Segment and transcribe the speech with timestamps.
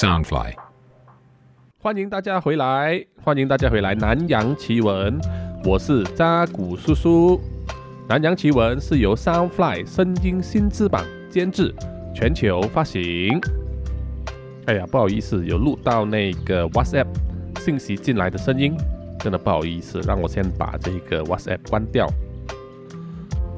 [0.00, 0.54] Soundfly，
[1.78, 3.94] 欢迎大家回来，欢迎大家回来。
[3.94, 5.20] 南洋奇闻，
[5.62, 7.38] 我是扎古叔叔。
[8.08, 11.74] 南洋奇闻是由 Soundfly 声音新制版监制，
[12.14, 13.38] 全球发行。
[14.64, 17.08] 哎呀，不好意思，有录到那个 WhatsApp
[17.58, 18.74] 信息进来的声音，
[19.18, 22.10] 真的不好意思，让我先把这个 WhatsApp 关掉。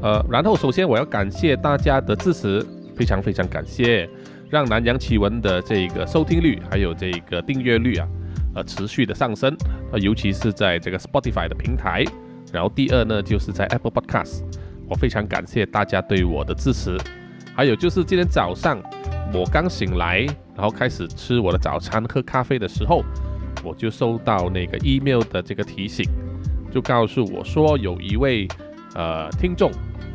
[0.02, 2.66] 呃，然后首先我要感谢大家的支持，
[2.96, 4.10] 非常非常感谢，
[4.52, 8.06] 让南洋奇闻的这个收听率还有这个订阅率啊，
[8.55, 9.56] 呃，持续的上升，
[9.91, 12.05] 呃，尤其是在这个 Spotify 的平台。
[12.52, 14.43] 然后第二呢，就是在 Apple Podcast，
[14.87, 16.98] 我非常感谢大家对我的支持。
[17.57, 18.79] 还有就是今天早上
[19.33, 23.02] 我刚醒来，然后开始吃我的早餐、喝咖啡的时候，
[23.65, 26.07] 我就收到那个 email 的这个提醒，
[26.71, 28.46] 就告诉我说有一位
[28.95, 29.71] 呃听众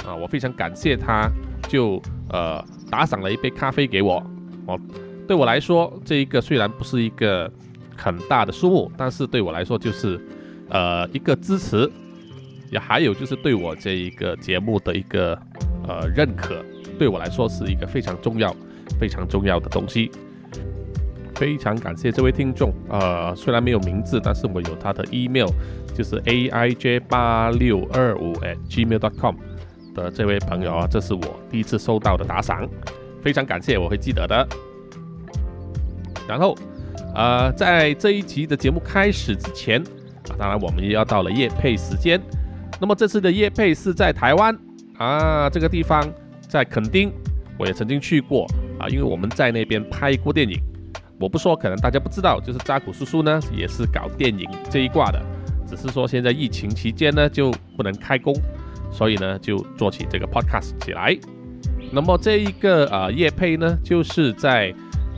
[0.06, 1.28] 啊，我非常感谢他，
[1.68, 4.24] 就呃打赏了一杯咖啡给我。
[4.66, 4.80] 哦，
[5.28, 7.52] 对我来说，这一个虽然不是一个
[7.96, 10.20] 很大的数目，但是对我来说就是
[10.70, 11.90] 呃一个支持。
[12.70, 15.40] 也还有就是对我这一个节目的一个
[15.88, 16.62] 呃认可，
[17.00, 18.54] 对我来说是一个非常重要、
[19.00, 20.12] 非常重要的东西。
[21.36, 25.48] 非常感谢这位听众，呃，虽然没有名字，但是我有他的 email，
[25.96, 29.36] 就是 a i j 八六二五 at gmail dot com
[29.98, 32.70] 的这位朋友啊，这是我第一次收到的打赏，
[33.22, 34.48] 非常感谢，我会记得的。
[36.28, 36.56] 然后，
[37.16, 39.82] 呃，在这一集的节目开始之前
[40.30, 42.22] 啊，当然我们也要到了夜配时间。
[42.80, 44.56] 那么这次的夜配是在台湾
[44.98, 46.08] 啊，这个地方
[46.48, 47.12] 在垦丁，
[47.58, 48.46] 我也曾经去过
[48.78, 50.62] 啊，因为我们在那边拍过电影。
[51.20, 55.20] 我不说，可能大家不知道，就是扎古叔叔呢也是搞电影这一挂的，
[55.68, 58.32] 只是说现在疫情期间呢就不能开工，
[58.92, 61.18] 所以呢就做起这个 podcast 起来。
[61.92, 64.74] 那么这一个呃夜配呢，就是在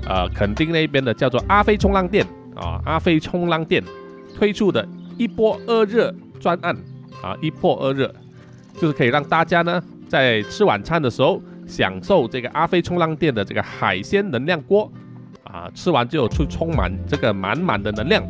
[0.08, 2.26] 呃垦丁那边的叫做阿飞冲浪店
[2.56, 3.84] 啊，阿飞冲浪店
[4.38, 4.88] 推出的
[5.18, 6.76] 一波二热专案。
[7.22, 8.10] 啊，一破二热，
[8.80, 14.90] 就是可以让大家呢在吃晚餐的时候享受这个阿飞冲浪店的这个海鲜能量锅
[15.44, 18.24] 啊，吃完就有出充满这个满满的能量。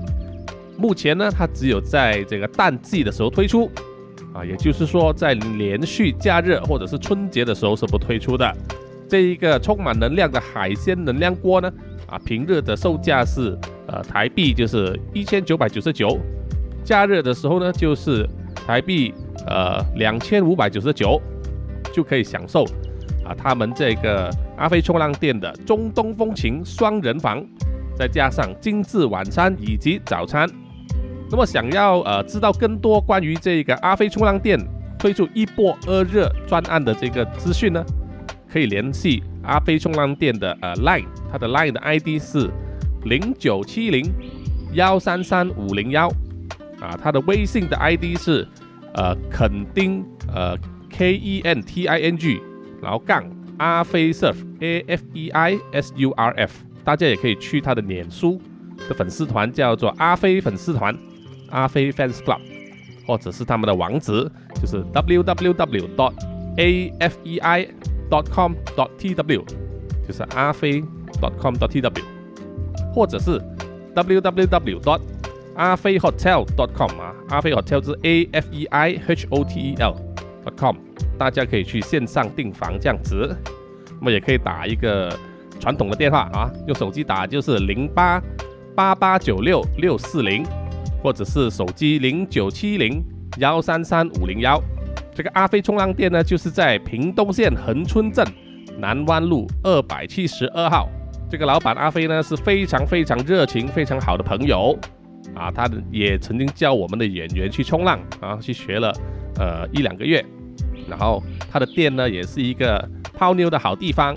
[0.76, 3.70] 目前呢，它只有在这个淡季的时候推出
[4.40, 8.56] 啊，也就是说在连续假日或者是春节的时候是不推出的。
[9.08, 11.72] 这一个充满能量的海鲜能量锅呢，
[12.08, 13.58] 啊，平日的售价是
[13.88, 16.18] 呃台币就是一千九百九十九，
[16.84, 18.28] 假日的时候呢就是。
[18.68, 19.12] 台币
[19.48, 21.20] 呃两千五百九十九
[21.92, 22.64] 就可以享受
[23.26, 27.44] 啊，他们这个阿飞冲浪店的中东风情双人房，
[27.96, 30.48] 再加上精致晚餐以及早餐。
[31.30, 34.60] 那么想要呃知道更多关于这个阿飞冲浪店
[34.98, 37.84] 推出一波二热专案的这个资讯呢，
[38.52, 42.50] 可以联系阿飞冲浪店的呃 Line，它的 Line 的 ID 是
[43.04, 44.12] 零九七零
[44.74, 46.08] 幺三三五零幺
[46.80, 48.48] 啊，它的微信的 ID 是。
[48.96, 50.04] 呃，肯丁，
[50.34, 50.58] 呃
[50.90, 52.42] ，K E N T I N G，
[52.82, 53.24] 然后杠
[53.60, 58.42] 阿飞 surf A F E I S U R F，大家也可以去他的脸书
[58.90, 60.94] 的粉丝团，叫做阿飞粉丝团，
[61.52, 62.40] 阿飞 fans club，
[63.06, 64.30] 或者是他们的网址，
[64.62, 66.14] 就是 w w w dot
[66.58, 67.68] a f e i
[68.10, 69.44] dot com dot t w，
[70.08, 70.82] 就是阿飞
[71.22, 72.04] dot com dot t w，
[72.94, 73.42] 或者是
[73.94, 75.02] w w w dot
[75.56, 79.76] 阿飞 hotel dot com 啊，阿飞 hotel 是 A F E I H O T E
[79.78, 79.96] L
[80.46, 80.76] dot com，
[81.18, 83.36] 大家可以去线上订房这样子，
[84.00, 85.14] 那么也可以打一个
[85.60, 88.22] 传统的电话啊，用手机打就是零八
[88.74, 90.46] 八八九六六四零，
[91.02, 93.04] 或者是手机零九七零
[93.38, 94.62] 幺三三五零幺。
[95.14, 98.26] 这个阿飞冲浪店呢，就是在屏东县恒春镇
[98.78, 100.90] 南湾路二百七十二号。
[101.30, 104.78] 这个老板阿飞呢，是非常非常热情、非常好的朋友。
[105.36, 108.92] 啊，他也曾经教我们的演员去冲浪，啊去学了
[109.38, 110.26] 呃一两个月，
[110.88, 111.22] 然后
[111.52, 114.16] 他的店呢也是一个泡妞的好地方。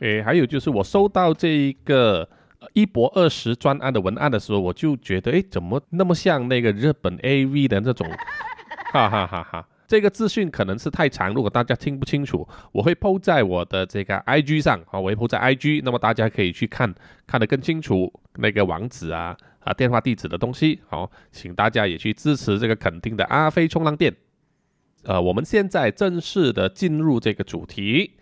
[0.00, 2.28] 诶，还有就是我收到这一个
[2.72, 8.08] 一博二十专案的文案的时候，我就觉得哎，怎么那么像那个日本 AV 的那种？
[8.92, 9.68] 哈哈哈哈！
[9.86, 16.94] 这个资讯可能是太长，如果大家听不清楚，我会铺在我的这个 IG 上啊，我会铺在 IG，那么大家可以去看
[17.26, 19.36] 看得更清楚那个网址啊。
[19.60, 24.16] 啊，电话地址的东西，好，请大家也去支持这个肯定的阿飞冲浪店。
[25.04, 28.16] 呃，我们现在正式的进入这个主题。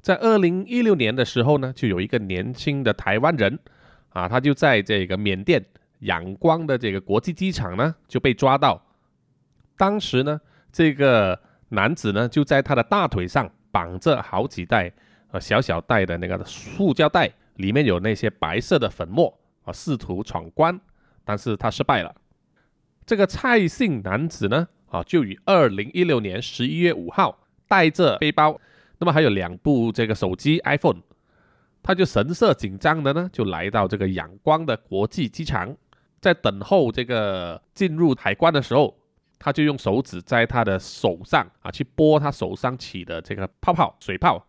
[0.00, 3.58] 在二零一六年的时候呢，就有一个年轻的台湾人，
[4.14, 5.62] 啊，他就在这个缅甸
[5.98, 8.80] 仰光的这个国际机场呢就被抓到。
[9.76, 10.40] 当时呢，
[10.72, 11.38] 这个
[11.70, 14.90] 男子呢就在他的大腿上绑着好几袋
[15.32, 20.80] 呃小小袋的那个塑胶袋里面有那些白色的粉末啊，试图闯关，
[21.24, 22.14] 但是他失败了。
[23.04, 28.60] 这个蔡姓男子呢，啊，就于二零一六年十一月五号带着背包，
[28.98, 31.00] 那么还有两部这个手机 iPhone，
[31.84, 35.76] 他就神色紧张的呢，就来到这个仰光的国际机场，
[36.18, 38.96] 在等候这个进入海关的时候，
[39.38, 44.44] 他就用手指在他的手上啊，去拨他手上起的这个泡泡水泡，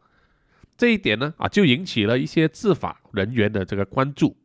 [0.77, 4.35] 这一点呢，啊，就引起了一些执法人员的这个关注。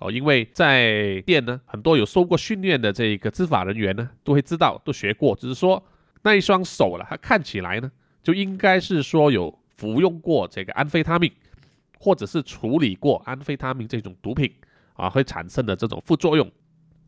[0.00, 5.82] 哦，因为在店呢，很多有受过训练的这个执法人员呢，都会知道，都学过，只是说
[6.22, 7.90] 那一双手了，他看起来呢，
[8.22, 11.32] 就应该是说有服用过这个安非他命，
[11.98, 14.52] 或者是处理过安非他命这种毒品
[14.94, 16.50] 啊，会产生的这种副作用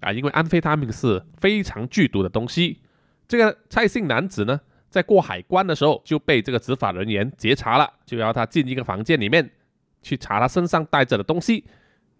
[0.00, 2.80] 啊，因为安非他命是非常剧毒的东西。
[3.28, 9.48] 这个蔡姓男子呢，在过海关的时候就被这个执法人员截查了，就要他进一个房间里面
[10.02, 11.64] 去查他身上带着的东西。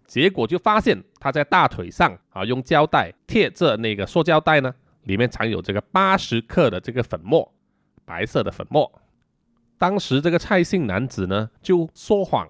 [0.07, 4.73] 结果就发现他在大腿上啊，用胶带贴着那个塑胶袋呢，
[5.03, 7.53] 里面藏有这个八十克的这个粉末，
[8.03, 8.91] 白色的粉末。
[9.77, 12.47] 当时这个蔡姓男子呢就说谎，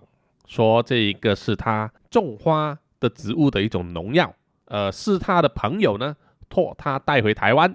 [0.52, 6.14] 说这一个是他种花的植物的一种农药，呃，是他的朋友呢
[6.50, 7.74] 托他带回台湾，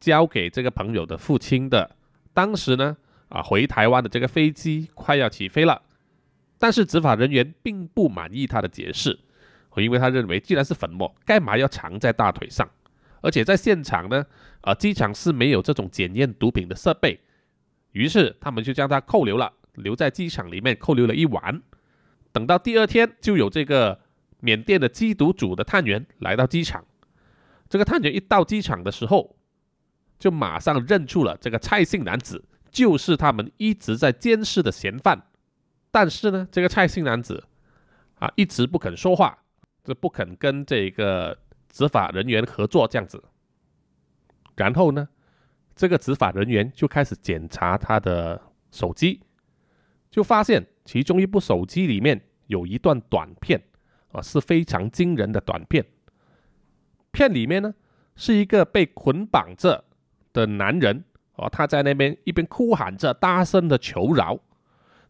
[0.00, 1.94] 交给这个朋友的父亲的。
[2.34, 2.96] 当时呢
[3.28, 5.80] 啊，回台湾的这个飞机快要起飞了。
[6.58, 9.16] 但是执法人员并不满意他的解释，
[9.76, 12.68] 因为他认为既然是粉末，干嘛要藏在大腿上？
[13.20, 14.26] 而且在现场呢，
[14.62, 17.20] 啊，机场是没有这种检验毒品的设备，
[17.92, 21.62] 于是他们就将他扣留了，留在机场里面扣留了一晚。
[22.32, 24.00] 等到第二天，就有这个
[24.40, 26.84] 缅甸的缉毒组的探员来到机场。
[27.68, 29.36] 这个探员一到机场的时候，
[30.18, 35.26] 就马上认出了这个蔡姓男子就是他们一直在监视的嫌犯。
[35.90, 37.44] 但是呢，这个蔡姓男子
[38.18, 39.38] 啊，一直不肯说话，
[39.84, 41.36] 就不肯跟这个
[41.70, 43.22] 执法人员合作这样子。
[44.54, 45.08] 然后呢，
[45.74, 48.40] 这个执法人员就开始检查他的
[48.70, 49.22] 手机，
[50.10, 53.62] 就发现其中一部手机里面有一段短片
[54.12, 55.84] 啊，是非常惊人的短片。
[57.12, 57.74] 片里面呢，
[58.16, 59.84] 是一个被捆绑着
[60.32, 64.38] 的男人哦，他在那边一边哭喊着，大声的求饶。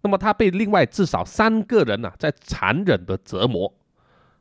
[0.00, 3.74] 那么他被另外至少三个人呢，在残忍的折磨，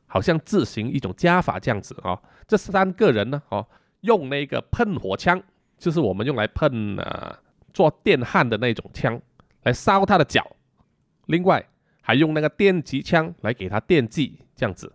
[0.06, 2.20] 好像自行一种加法这样子啊。
[2.48, 3.68] 这三个人呢，哦，
[4.02, 5.42] 用那个喷火枪，
[5.78, 7.36] 就是我们用来喷呃
[7.74, 9.20] 做电焊的那种枪，
[9.68, 10.56] 来烧他的脚。
[11.26, 11.68] 另外
[12.02, 14.94] 还用那个电击枪来给他电击，这样子。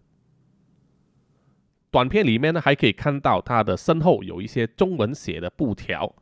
[1.90, 6.14] 短片里面呢，还可以看到他的身后有一些中文写的布条，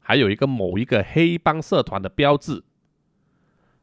[0.00, 2.64] 还有一个某一个黑帮社团的标志。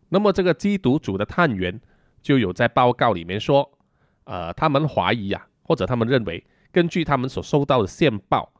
[0.09, 1.79] 那么这个缉毒组的探员
[2.23, 3.77] 就有在报告里面说，
[4.23, 8.51] 呃，他们怀疑啊，或者他们认为，根据他们所收到的线报，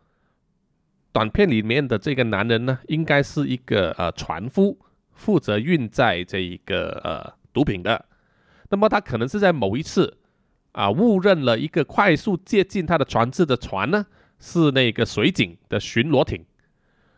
[1.12, 4.78] 短片里面的这个男人呢，应该是一个呃船夫，
[5.22, 8.06] 负责运载这一个呃毒品的。
[8.70, 10.18] 那么他可能是在某一次
[10.72, 14.06] 啊误认了一个快速接近他的船只的船呢，
[14.40, 16.44] 是那个水警的巡逻艇，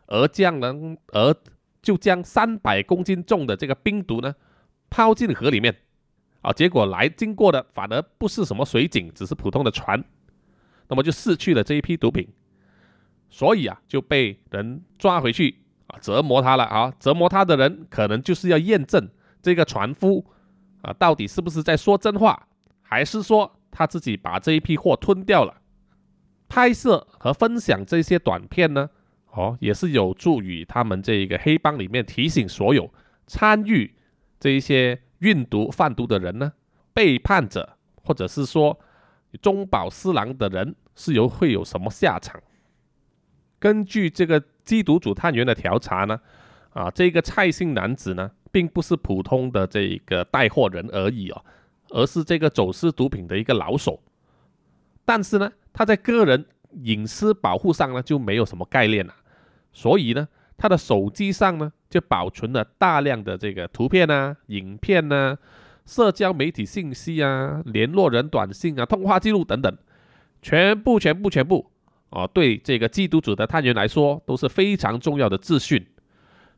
[0.07, 0.73] 而这样呢，
[1.07, 1.35] 而。
[1.83, 4.33] 就将三百公斤重的这个冰毒呢
[4.89, 5.75] 抛进河里面，
[6.39, 10.01] 啊，结果来经过的反而不是什么水警，只是普通的船，
[10.87, 12.25] 那么就失去了这一批毒品，
[13.29, 19.09] 所以啊就被人抓回去啊折磨他了啊，折磨他的人可能就是要验证
[19.41, 20.25] 这个船夫
[20.81, 22.47] 啊到底是不是在说真话，
[22.81, 25.61] 还是说他自己把这一批货吞掉了。
[26.47, 28.89] 拍摄和分享这些短片呢？
[29.31, 32.93] 哦，也是有助于他们这一个黑帮里面提醒所有
[33.25, 33.95] 参与
[34.39, 36.53] 这一些运毒贩毒的人呢，
[36.93, 38.79] 背叛者或者是说
[39.41, 42.39] 中饱私囊的人是有会有什么下场？
[43.63, 46.19] 根据这个缉毒组探员的调查呢，
[46.73, 51.41] 啊，这个蔡姓男子呢，并不是普通的这个带货人而已哦，
[51.91, 54.01] 而是这个走私毒品的一个老手。
[55.05, 56.45] 但是呢，他在个人
[56.81, 59.15] 隐私保护上呢，就没有什么概念了。
[59.71, 60.27] 所以呢，
[60.57, 65.37] 他的手机上呢就保存了大量的这个图片啊、影片啊、
[65.85, 69.77] 社交媒体信息啊、联络人短信啊、通话记录等等，
[70.41, 71.71] 全部、全部、全部
[72.13, 75.85] 哦，对这个缉毒组的探员来说都是非常重要的资讯。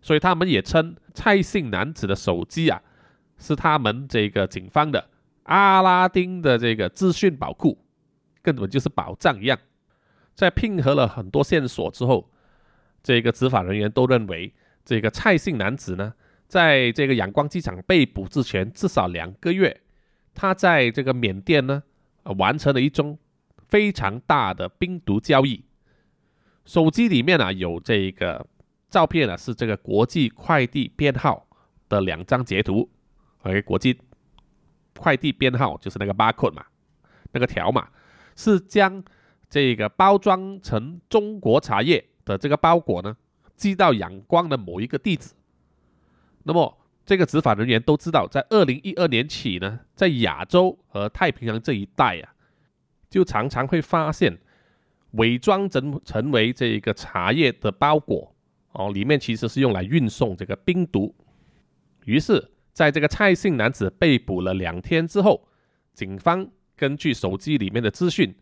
[0.01, 2.81] 所以他们也称蔡姓男子的手机啊，
[3.37, 5.09] 是他们这个警方的
[5.43, 7.77] 阿拉丁的这个资讯宝库，
[8.41, 9.57] 根本就是宝藏一样。
[10.33, 12.29] 在拼合了很多线索之后。
[13.01, 14.51] 这个执法人员都认为，
[14.83, 16.11] 这个蔡姓男子呢，
[16.47, 19.81] 在这个阳光机场被捕之前，至少两个月
[20.33, 21.83] 他在这个缅甸呢，
[22.39, 23.15] 完成了一宗
[23.75, 25.65] 非常大的冰毒交易。
[26.63, 28.47] 手机里面啊有这个
[28.89, 31.45] 照片啊，是这个国际快递编号
[31.89, 32.89] 的两张截图。
[33.41, 33.99] OK，国际
[34.97, 36.65] 快递编号就是那个 barcode 嘛，
[37.33, 37.89] 那个条码
[38.37, 39.03] 是将
[39.49, 43.17] 这个包装成中国茶叶的这个包裹呢，
[43.57, 45.33] 寄到仰光的某一个地址。
[46.43, 52.33] 那么这个执法人员都知道，在二零一二年起呢，在亚洲和太平洋这一带啊，
[53.15, 54.37] 就常常会发现。
[55.11, 58.35] 伪装成成为这一个茶叶的包裹
[58.73, 61.15] 哦，里面其实是用来运送这个冰毒。
[62.03, 65.47] 于是，在这个蔡姓男子被捕了两天之后，
[65.93, 66.45] 警方
[66.75, 68.35] 根据手机里面的资讯，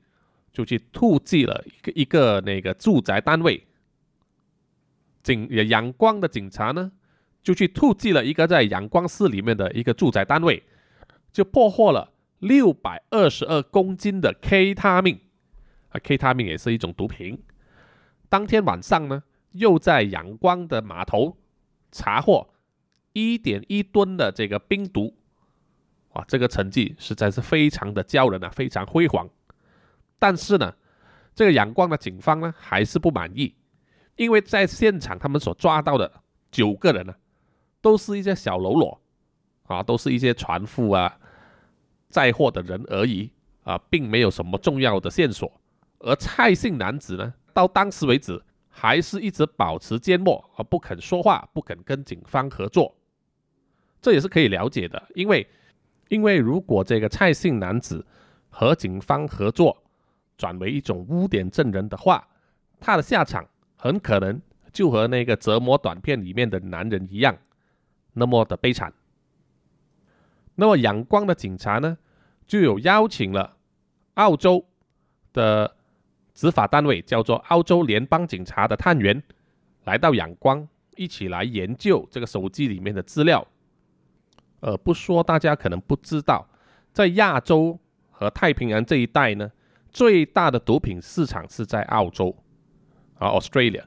[0.52, 3.64] 就去突击了一个一个那个住宅单位。
[5.22, 6.92] 警阳光的警察呢，
[7.44, 10.64] 就去突击了一个在阳光市里面的一个住宅单位，
[11.32, 12.13] 就破获了
[12.44, 15.20] 六百二十二公斤的 K 他命。
[15.90, 17.42] 啊，K 他命也是一种毒品。
[18.28, 21.38] 当天晚上呢，又在阳光的码头
[21.92, 22.54] 查获
[23.14, 25.16] 一点一吨的这个冰毒，
[26.14, 29.30] 哇，这个成绩实在是非常的骄人啊，非常辉煌。
[30.20, 30.76] 但是呢，
[31.34, 33.56] 这个阳光的警方呢还是不满意，
[34.18, 36.12] 因为在现场他们所抓到的
[36.52, 37.16] 九个人呢，
[37.80, 39.02] 都是一些小喽啰
[39.68, 41.20] 啊，都是一些船夫啊、
[42.14, 43.32] 载货的人而已
[43.64, 45.52] 啊，并没有什么重要的线索。
[45.98, 48.40] 而蔡姓男子呢，到当时为止
[48.70, 52.94] 还是一直保持缄默，而不肯说话，不肯跟警方合作。
[54.00, 55.48] 这也是可以了解的，因为，
[56.10, 58.06] 因为如果这个蔡姓男子
[58.50, 59.76] 和警方合作，
[60.38, 62.28] 转为一种污点证人的话，
[62.80, 63.44] 他的下场
[63.76, 64.40] 很可能
[64.72, 67.36] 就和那个折磨短片里面的男人一样，
[68.14, 68.94] 那么的悲惨。
[70.56, 71.98] 那么阳光的警察呢，
[72.48, 73.58] 就有邀请了
[74.16, 74.66] 澳洲
[75.34, 75.76] 的。
[76.36, 79.22] 执法单位叫做澳洲联邦警察的探员
[79.84, 83.48] 来到仰光，一起来研究这个手机里面的资料。
[84.62, 86.50] 呃，不说大家可能不知道，
[86.92, 89.52] 在亚洲和太平洋这一带呢，
[89.92, 92.36] 最大的毒品市场是在澳洲
[93.20, 93.84] 啊，Australia。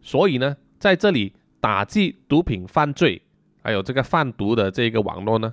[0.00, 3.20] 所以呢，在这里打击毒品犯罪，
[3.62, 5.52] 还有这个贩毒的这个网络呢，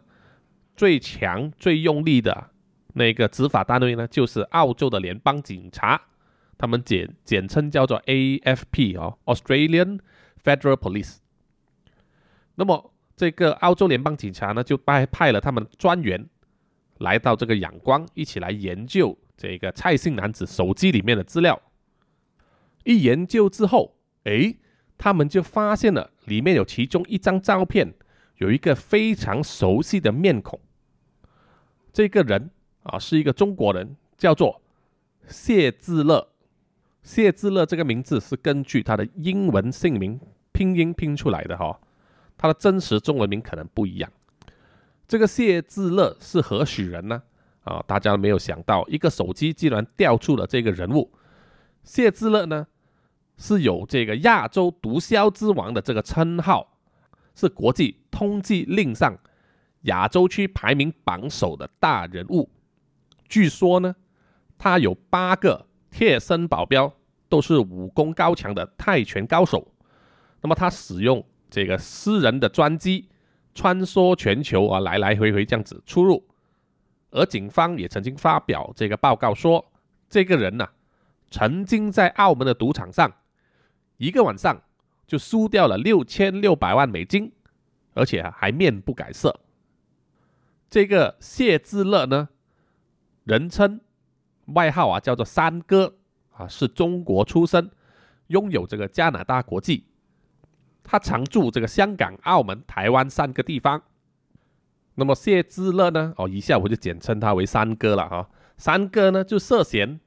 [0.79, 2.51] 最强、最用力的
[2.93, 6.01] 那个执法单位呢，就是澳洲的联邦警察。
[6.57, 9.99] 他们简简称叫做 AFP 哦，Australian
[10.41, 11.17] Federal Police。
[12.55, 16.29] 那么这个澳洲联邦警察呢，就派派了他们专员
[16.99, 21.61] 来到这个仰光，一起来研究这个蔡姓男子手机里面的资料。
[22.85, 24.57] 一研究之后，诶，
[24.97, 27.93] 他们就发现了里面有其中一张照片，
[28.37, 30.57] 有一个非常熟悉的面孔。
[31.91, 32.49] 这个人
[32.83, 34.61] 啊，是一个中国人，叫做
[35.27, 36.29] 谢志乐。
[37.01, 40.19] 谢志乐这个名字是根据他的英文姓名
[40.51, 41.79] 拼音拼出来的哈，
[42.37, 44.11] 他的真实中文名可能不一样。
[45.07, 47.23] 这个谢志乐是何许人呢？
[47.63, 51.11] 啊，大家没有想到，一个手机竟然调出了这个人物。
[51.83, 52.67] 谢志乐呢，
[53.37, 56.77] 是有这个亚洲毒枭之王的这个称号，
[57.33, 59.17] 是国际通缉令上
[59.81, 62.49] 亚洲区排名榜首的大人物。
[63.27, 63.95] 据说呢，
[64.57, 66.93] 他有八个贴身保镖。
[67.31, 69.71] 都是武功高强的泰拳高手，
[70.41, 73.07] 那么他使用这个私人的专机
[73.53, 76.27] 穿梭全球啊，来来回回这样子出入。
[77.11, 79.63] 而警方也曾经发表这个报告说，
[80.09, 80.67] 这个人呢，
[81.29, 83.13] 曾经在澳门的赌场上
[83.97, 84.59] 一个晚上
[85.05, 87.31] 就输掉了六千六百万美金，
[87.93, 89.39] 而且还面不改色。
[90.69, 92.29] 这个谢志乐呢，
[93.23, 93.81] 人称
[94.47, 95.95] 外号啊叫做三哥。
[96.31, 97.69] 啊，是中国出生，
[98.27, 99.87] 拥有这个加拿大国籍。
[100.85, 103.83] 他常驻这个香港、澳门、台湾三个地方。
[104.95, 106.13] 那么谢志乐呢？
[106.15, 108.29] 哦，以下我就简称他为三哥了哈。
[108.57, 109.99] 三哥呢，就涉嫌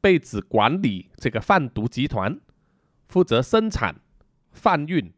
[0.00, 2.40] 被指管理这个贩毒集团，
[3.06, 3.96] 负责生产、
[4.52, 5.12] 贩运、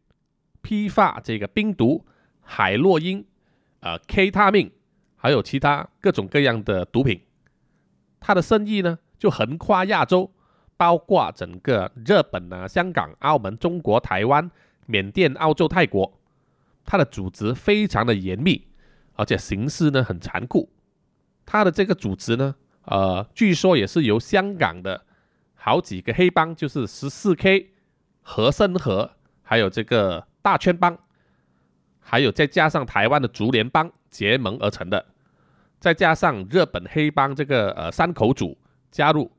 [0.61, 2.05] 批发这个冰毒、
[2.41, 3.25] 海洛因、
[3.79, 4.73] 呃 K 他命，
[5.29, 7.21] 还有其他各种各样的毒品。
[8.19, 10.33] 他的生意呢，就横跨亚洲。
[10.79, 14.49] 包括整个日本啊、香港、澳门、中国台湾、
[14.87, 16.21] 缅甸、澳洲、泰国，
[16.85, 18.65] 它的组织非常的严密，
[19.15, 20.71] 而且形式呢很残酷。
[21.45, 22.55] 它的这个组织呢，
[22.85, 25.05] 呃，据说也是由香港的
[25.57, 27.73] 好几个黑帮，就是十四 K、
[28.23, 29.11] 和生和，
[29.43, 30.97] 还有这个大圈帮，
[31.99, 35.05] 还有再加上台湾的竹联帮结盟而成的。
[35.81, 38.59] 再加上日本黑帮这个呃山口组
[38.91, 39.31] 加入，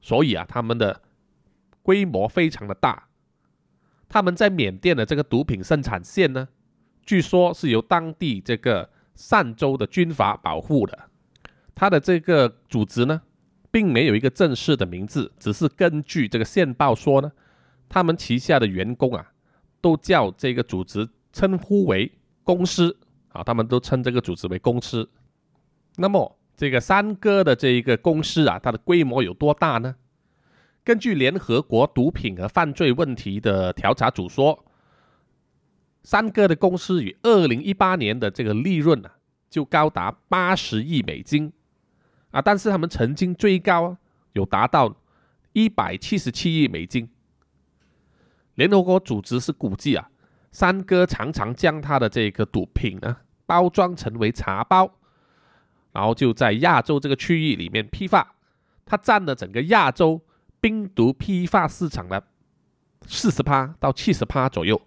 [0.00, 1.02] 所以啊，他们的
[1.82, 3.08] 规模非常的大。
[4.08, 6.48] 他们在缅甸的这个毒品生产线呢，
[7.04, 10.98] 据说是由当地这个善州的军阀保护的。
[11.74, 13.22] 他的这个组织呢，
[13.70, 17.32] 并没有一个正式的名字，只是根据这个线报说呢，
[17.88, 19.32] 他们旗下的员工啊，
[19.80, 22.12] 都叫这个组织称呼为
[22.44, 25.08] 公司啊，他们都称这个组织为公司。
[25.96, 29.96] 那么这个三哥的这一个公司啊，它的规模有多大呢？
[30.82, 34.64] 根据联合国毒品和犯罪问题的调查组说，
[36.02, 39.10] 三哥的公司于二零一八年的这个利润呢，
[39.50, 41.52] 就高达八十亿美金
[42.30, 42.40] 啊！
[42.40, 43.96] 但是他们曾经最高
[44.32, 44.96] 有达到
[45.52, 47.10] 一百七十七亿美金。
[48.54, 50.10] 联合国组织是估计啊，
[50.50, 54.90] 三哥常常将他的这个毒品呢包装成为茶包，
[55.92, 58.34] 然后就在亚洲这个区域里面批发，
[58.84, 60.20] 它占了整个亚洲。
[60.62, 62.22] 冰毒批发市场的
[63.06, 64.78] 四十趴到七十趴左右，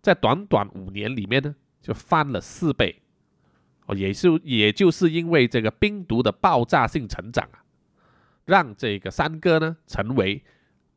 [0.00, 3.02] 在短短五年里面呢，就翻了四倍。
[3.84, 7.60] 哦，也是也就是因为这个冰毒的爆炸性成长啊，
[8.46, 10.42] 让这个三哥呢成为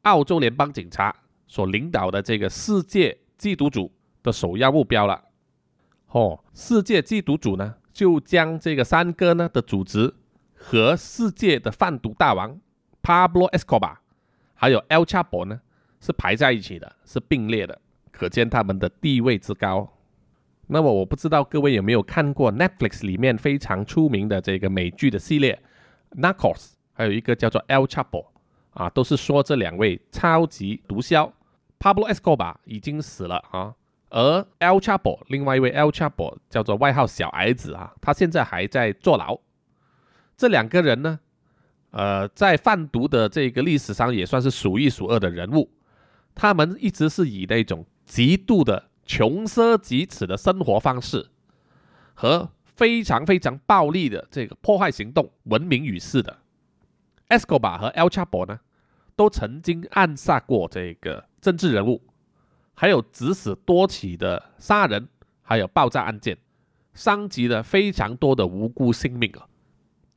[0.03, 1.13] 澳洲联邦警察
[1.45, 3.91] 所领导的这个世界缉毒组
[4.23, 5.21] 的首要目标了。
[6.11, 10.13] 哦，世界缉毒组呢就将这个三哥呢的组织
[10.55, 12.59] 和世界的贩毒大王
[13.01, 13.97] Pablo Escobar。
[14.55, 15.61] 还有 El Chapo 呢，
[15.99, 17.79] 是排在一起的，是并列的，
[18.11, 19.93] 可见他们的地位之高。
[20.67, 25.61] 那么我不知道各位有没有看过 Netflix 里面非常出名的这个美剧的系列
[26.11, 28.27] n a c o s 还有一个叫做 El Chapo，
[28.71, 31.29] 啊，都是说这两位超级毒枭
[31.77, 33.75] Pablo Escobar 已经死了啊，
[34.13, 39.39] 而 El Chapo 另外一位 El Chapo 叫做外号小矮子啊，他现在还在坐牢。
[40.37, 41.19] 这两个人呢？
[41.89, 45.71] 呃，在贩毒的这个历史上也算是数一数二的人物，
[46.35, 51.29] 他们一直是以那种极度的穷奢极侈的生活方式
[52.13, 56.37] 和非常非常暴力的这个破坏行动闻名于世的。
[57.29, 58.59] Escobar 和 El Chapo 呢，
[59.15, 62.01] 都曾经暗杀过这个政治人物，
[62.73, 65.07] 还有指使多起的杀人，
[65.41, 66.37] 还有爆炸案件，
[66.93, 69.47] 伤及了非常多的无辜性命啊。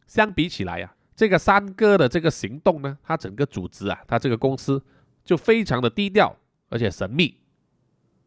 [0.07, 0.93] 相比起来呀。
[1.19, 4.85] 这个三哥的这个行动呢，他整个组织啊，他这个公司
[5.25, 6.37] 就非常的低调，
[6.69, 7.39] 而且神秘，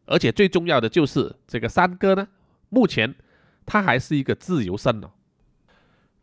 [0.06, 2.26] 而且最重要的就是这个三哥呢，
[2.68, 3.14] 目前
[3.64, 5.10] 他还是一个自由身哦。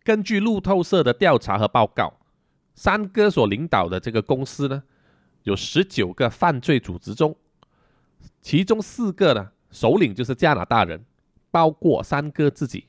[0.03, 2.19] 根据路透社的调查和报告，
[2.75, 4.83] 三哥所领导的这个公司呢，
[5.43, 7.33] 有十九个犯罪组织中，
[8.47, 11.03] 其中四个呢首领就是加拿大人，
[11.51, 12.87] 包括三哥自己，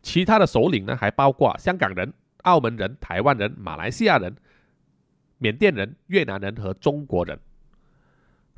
[0.00, 2.14] 其他的首领呢还包括香港人。
[2.42, 4.36] 澳门人、台湾人、马来西亚人、
[5.38, 7.38] 缅甸人、越南人和中国人，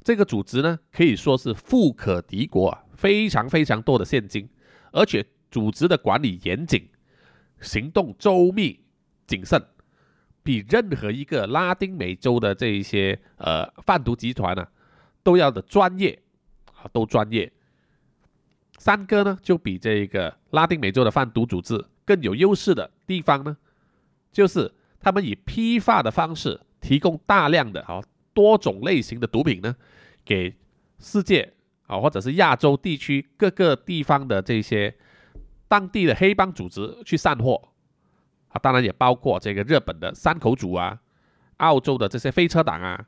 [0.03, 4.47] 这个组织呢可以说是富可敌国啊，非常非常多的现金，
[4.93, 6.87] 而且组织的管理严谨，
[7.61, 8.81] 行动周密
[9.27, 9.63] 谨慎，
[10.43, 14.67] 比任何一个拉丁美洲的这一些呃贩毒集团呢
[15.25, 16.23] 都要的专业
[16.67, 17.53] 啊，都专业。
[18.79, 23.57] 三哥呢就比这个拉丁美洲的贩毒组织更有优势的地方呢。
[24.31, 29.75] 就是他们以批发的方式提供大量的啊多种类型的毒品呢，
[30.25, 30.55] 给
[30.99, 31.55] 世界
[31.87, 34.95] 啊或者是亚洲地区各个地方的这些
[35.69, 37.71] 当地的黑帮组织去散货
[38.49, 41.01] 啊，当然也包括这个日本的山口组啊，
[41.59, 43.07] 澳洲的这些飞车党啊，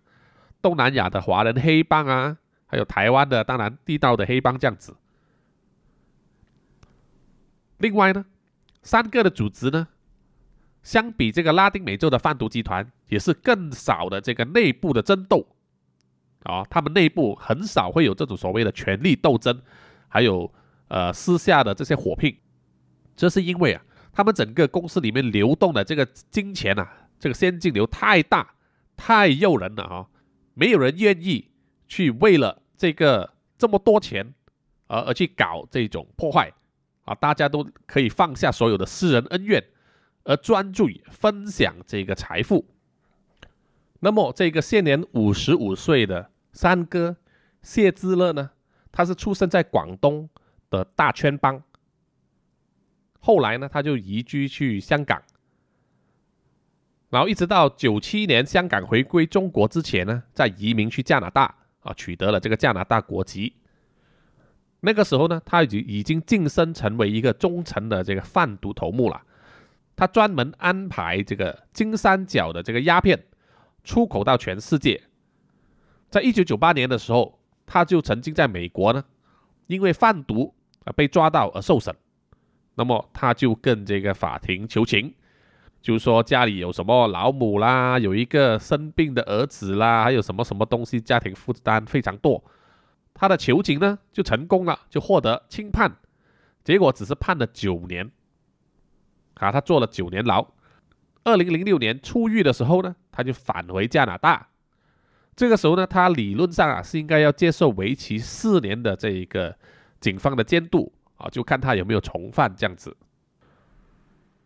[0.67, 4.97] 东南亚的华人黑帮啊，还有台湾的当然地道的黑帮这样子。
[7.79, 8.25] 另外呢，
[8.83, 9.87] 三个的组织呢。
[10.83, 15.45] 相比这个拉丁美洲的贩毒集团，也是更少的这个内部的争斗
[16.45, 19.61] 啊，他们内部很少会有这种所谓的权力斗争，
[20.09, 20.53] 还有
[20.89, 22.37] 呃私下的这些火拼，
[23.17, 28.55] 这是因为啊，他们整个公司里面流动的这个金钱啊，这个现金流太大，
[28.97, 30.07] 太诱人了啊，
[30.59, 31.49] 没有人愿意
[31.87, 34.35] 去为了这个这么多钱
[34.89, 36.53] 而而去搞这种破坏
[37.05, 39.63] 啊，大家都可以放下所有的私人恩怨。
[40.29, 42.67] 而专注于分享这个财富。
[44.01, 47.17] 那么，这个现年五十五岁的三哥
[47.63, 48.51] 谢之乐呢？
[48.91, 50.29] 他是出生在广东
[50.69, 51.63] 的大圈帮，
[53.21, 55.23] 后来呢，他就移居去香港，
[57.09, 63.55] 然后一直到九七年香港回归中国之前呢，在移民去加拿大啊，取得了这个加拿大国籍。
[64.81, 69.23] 那个时候呢，他已经已经晋升成为一个忠诚的这个贩毒头目了。
[69.95, 73.19] 他专门安排这个金三角的这个鸦片
[73.83, 75.03] 出口到全世界。
[76.11, 79.03] 在一九九八年的时候，他就曾经在美国呢，
[79.69, 81.95] 因为贩毒啊被抓到而受审。
[82.75, 85.15] 那么他就跟这个法庭求情，
[85.87, 92.43] 就说家里有什么老母啦，有一个生病的儿子啦，还有什么什么东西，家庭负担非常多。
[93.15, 95.95] 他的求情呢就成功了，就获得轻判，
[96.65, 98.11] 结果只是判了九年。
[99.35, 100.45] 啊，他坐了九年牢。
[101.23, 104.49] 二零零六年出狱的时候呢，他就返回加拿大。
[105.37, 109.57] 这个时候呢，他理论上啊是应该要接受为期四年的这一个
[110.01, 112.97] 警方的监督啊，就看他有没有从犯这样子。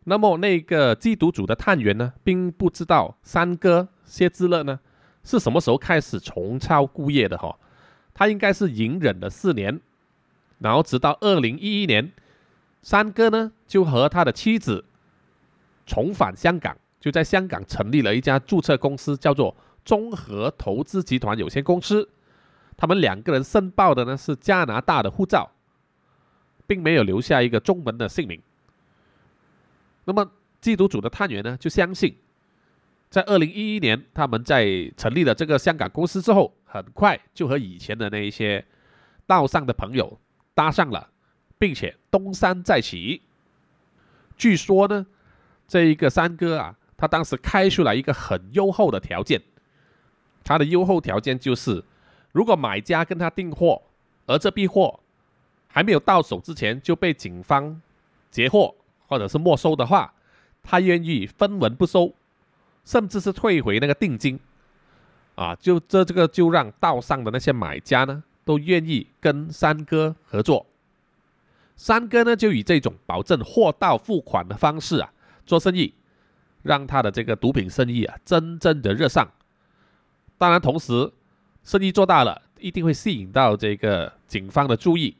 [0.04, 4.80] 那么那个缉毒组的探员呢，并不知道三哥谢之乐呢
[5.22, 7.58] 是什么时候开始重操故业的哈。
[8.14, 9.80] 他应该是隐忍了四年，
[10.58, 12.12] 然后直到二零一一年，
[12.82, 14.84] 三哥呢就和他的妻子
[15.86, 22.08] 重返香港，就在香港成立了一家注册公司，叫做综合投资集团有限公司。
[22.76, 25.50] 他们两个人申报的呢是加拿大的护照，
[26.66, 28.40] 并没有留下一个中文的姓名。
[30.10, 30.28] 那么
[30.60, 32.16] 缉毒组的探员呢就相信。
[33.08, 38.64] 在二零一一年，他们在成立了这个香港公司之后，很快就和以前的那一些
[39.26, 40.18] 道上的朋友
[40.54, 41.10] 搭上了，
[41.58, 43.22] 并且东山再起。
[44.36, 45.06] 据说呢，
[45.68, 49.40] 这一个三哥啊，他当时开出来一个很优厚的条件，
[50.42, 51.84] 他的优厚条件就是，
[52.32, 53.82] 如果买家跟他订货，
[54.26, 55.00] 而这批货
[55.68, 57.80] 还没有到手之前就被警方
[58.30, 58.74] 截获
[59.10, 60.14] 或者是没收的话，
[60.62, 62.14] 他愿意分文不收。
[62.82, 64.40] 甚至是退回那个定金，
[65.34, 70.66] 啊，就这这个就让道上的那些买家呢都愿意跟三哥合作。
[71.76, 75.12] 三哥呢就以这种保证货到付款的方式啊
[75.44, 75.92] 做生意，
[76.62, 79.30] 让他的这个毒品生意啊真正的热上。
[80.38, 81.12] 当然，同时
[81.62, 85.14] 生意做大了，一定会吸引到这个警方的注意。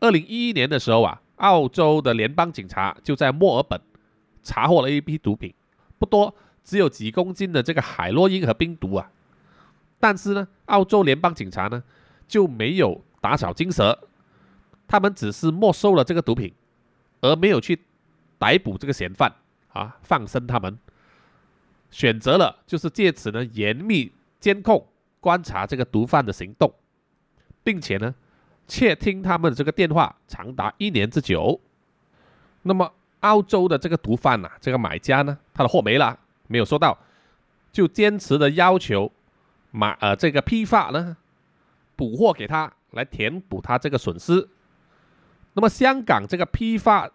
[0.00, 3.80] 二零一一年的时候啊，澳洲的联邦警察就在墨尔本
[4.42, 5.52] 查获了一批毒品。
[5.98, 9.10] 不多，只有几公斤的这个海洛因和冰毒啊。
[9.98, 11.82] 但是呢，澳洲联邦警察呢
[12.26, 13.98] 就没有打草惊蛇，
[14.88, 16.54] 他们只是没收了这个毒品，
[17.20, 17.80] 而没有去
[18.38, 19.34] 逮捕这个嫌犯
[19.68, 20.78] 啊，放生他们。
[21.90, 24.86] 选择了就是借此呢严密监控
[25.18, 26.72] 观察这个毒贩的行动，
[27.62, 28.14] 并且呢
[28.70, 31.60] 窃听他们的这个电话长达一年之久。
[32.62, 32.90] 那么。
[33.20, 36.96] 澳洲的这个毒贩呐，这个买家呢，他的货没了，没有收到，
[37.70, 39.12] 就坚持的要求
[39.72, 41.18] 买呃这个批发呢
[41.96, 44.48] 补货给他，来填补他这个损失。
[45.52, 47.10] 那么香港这个批发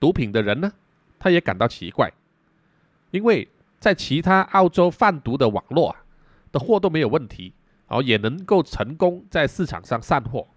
[0.00, 0.72] 毒品的人呢，
[1.18, 2.10] 他也感到奇怪，
[3.10, 3.46] 因为
[3.78, 6.04] 在其他澳洲贩毒的网络啊
[6.52, 7.52] 的货都没有问题，
[7.86, 10.48] 然后也能够成功在市场上散货，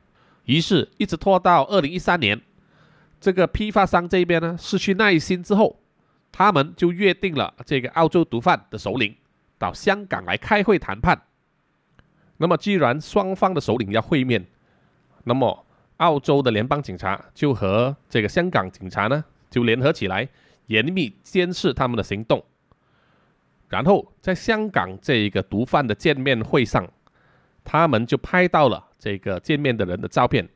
[0.47, 2.41] 于是，一直拖到二零一三年。
[3.19, 5.79] 这个批发商这边呢失去耐心之后，
[6.31, 9.15] 他们就约定了这个澳洲毒贩的首领
[9.57, 11.19] 到香港来开会谈判。
[12.38, 14.45] 那么既然双方的首领要会面，
[15.23, 15.65] 那么
[15.97, 20.29] 澳洲的联邦警察就和这个香港警察呢就联合起来，
[20.67, 22.41] 严密监视他们的行动。
[23.67, 26.88] 然后在香港这一个毒贩的见面会上，
[27.67, 30.47] 他们就拍到了这个见面的人的照片，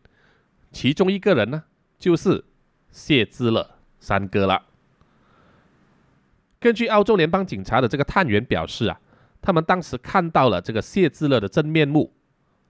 [0.71, 1.61] 其中一个人呢
[1.99, 2.45] 就是。
[2.93, 3.65] 谢之乐
[4.01, 4.61] 三哥了。
[6.59, 8.99] 根据澳洲联邦警察的这个探员表示啊，
[9.41, 12.13] 他们当时看到了这个谢之乐的真面目，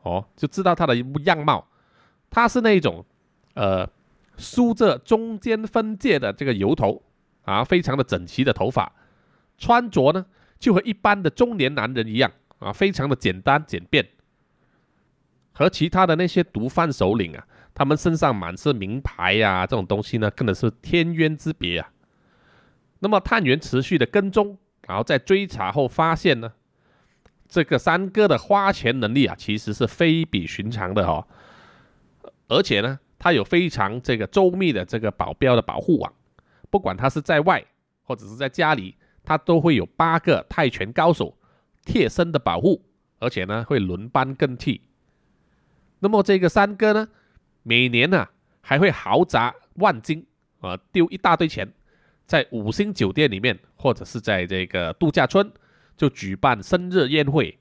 [0.04, 1.68] 哦，就知道他的样貌，
[2.30, 3.04] 他是那种，
[3.56, 3.90] 呃，
[4.38, 7.02] 梳着中间分界的这个油头
[7.42, 8.94] 啊，非常的整齐的头发，
[9.58, 10.24] 穿着呢
[10.60, 14.08] 就和一般的中年男人一样啊，非常的简单简便，
[15.54, 17.48] 和其他的那些毒贩首领啊。
[17.74, 21.90] 他们身上满是名牌呀，这种东西呢，根本是天渊之别啊。
[23.00, 26.52] 那么探员持续的跟踪，然后在追查后发现呢，
[27.48, 31.26] 这个三哥的花钱能力啊，其实是非比寻常的哦。
[32.50, 36.14] 而且呢，他有非常这个周密的这个保镖的保护网，
[36.70, 37.64] 不管他是在外
[38.04, 41.38] 或者是在家里，他都会有八个泰拳高手
[41.86, 42.84] 贴身的保护，
[43.20, 44.82] 而且呢会轮班更替。
[46.02, 47.08] 那么这个三哥呢？
[47.64, 48.28] 每年呢，
[48.60, 50.26] 还会豪砸万金
[50.60, 51.72] 啊，丢一大堆钱，
[52.26, 55.52] 在五星酒店里面，或者是在这个度假村，
[55.96, 57.60] 就举办生日宴会，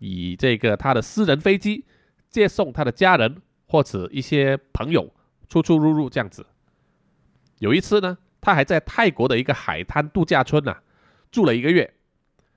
[0.00, 1.84] 以这个他的私人飞机
[2.28, 5.14] 接送他的家人或者一些朋友
[5.48, 6.44] 出出入入这样子。
[7.60, 10.76] 有一次呢，他还在泰国的一个海滩度假村呢
[11.30, 11.94] 住了一个月，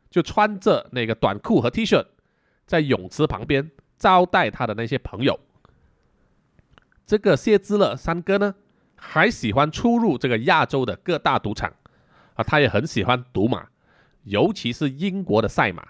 [0.10, 2.04] 就穿着那个短裤和 T 恤，
[2.66, 3.70] 在泳池旁边
[4.04, 5.40] 招待他的那些朋友。
[7.06, 8.54] 这个谢兹勒三哥呢，
[8.98, 11.72] 还喜欢出入这个亚洲的各大赌场
[12.34, 13.68] 啊，他也很喜欢赌马，
[14.24, 15.88] 尤其是英国的赛马。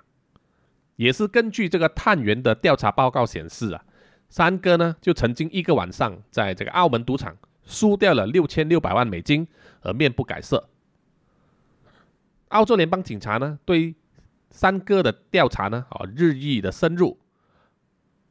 [0.96, 3.84] 也是根据这个探员的调查报告显示啊，
[4.30, 9.48] 三哥呢就曾经一个晚上在这个澳门赌场输掉了六千六百万美金
[9.82, 10.70] 而面不改色。
[12.50, 13.96] 澳洲联邦警察呢对
[14.52, 17.18] 三哥的调查呢啊日益的深入，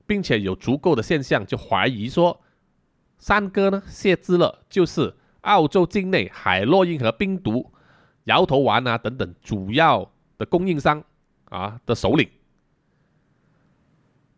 [0.07, 2.41] 并且有足够的现象就怀疑说，
[3.19, 7.73] 三哥呢谢兹勒就是澳洲境内海洛因和冰毒、
[8.25, 11.03] 摇头丸啊等等主要的供应商
[11.47, 12.29] 啊的首领。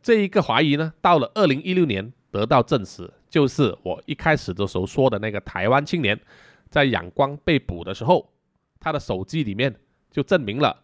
[0.03, 6.21] 这一个怀疑呢，到了二零一六年得到证实，就是我一开始的时候说的那个台湾青年，
[6.69, 8.31] 在仰光被捕的时候，
[8.79, 9.75] 他的手机里面
[10.11, 10.84] 就证明了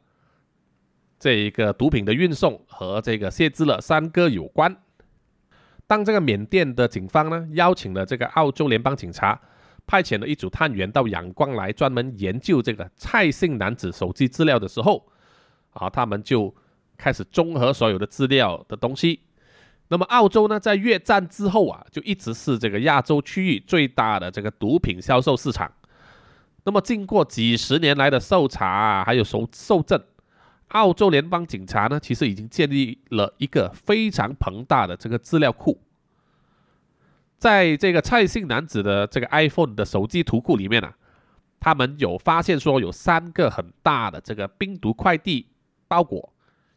[1.21, 4.77] 这一个毒品的运送和这个谢兹勒三哥有关。
[5.87, 9.41] 当这个缅甸的警方呢邀请了这个澳洲联邦警察，
[9.87, 15.07] 派遣了一组探员到仰光来专门研究这个蔡姓男子手机资料的时候，
[15.75, 16.53] 啊，他们就。
[17.03, 19.21] 开始综合所有的资料的东西。
[19.89, 25.73] 那么，澳洲呢，在越战之后啊，就一直是这个亚洲区域最大的这个毒品销售市场。
[26.63, 29.99] 那么，经过几十年来的搜查还有搜搜证，
[30.71, 35.81] 澳洲联邦警察呢，其实已经建立了一个非常庞大的这个资料库。
[37.39, 40.95] 在这个蔡姓男子的这个 iPhone 的手机图库里面啊，
[41.59, 45.47] 他们有发现说有三个很大的这个冰毒快递
[45.89, 46.33] 包裹。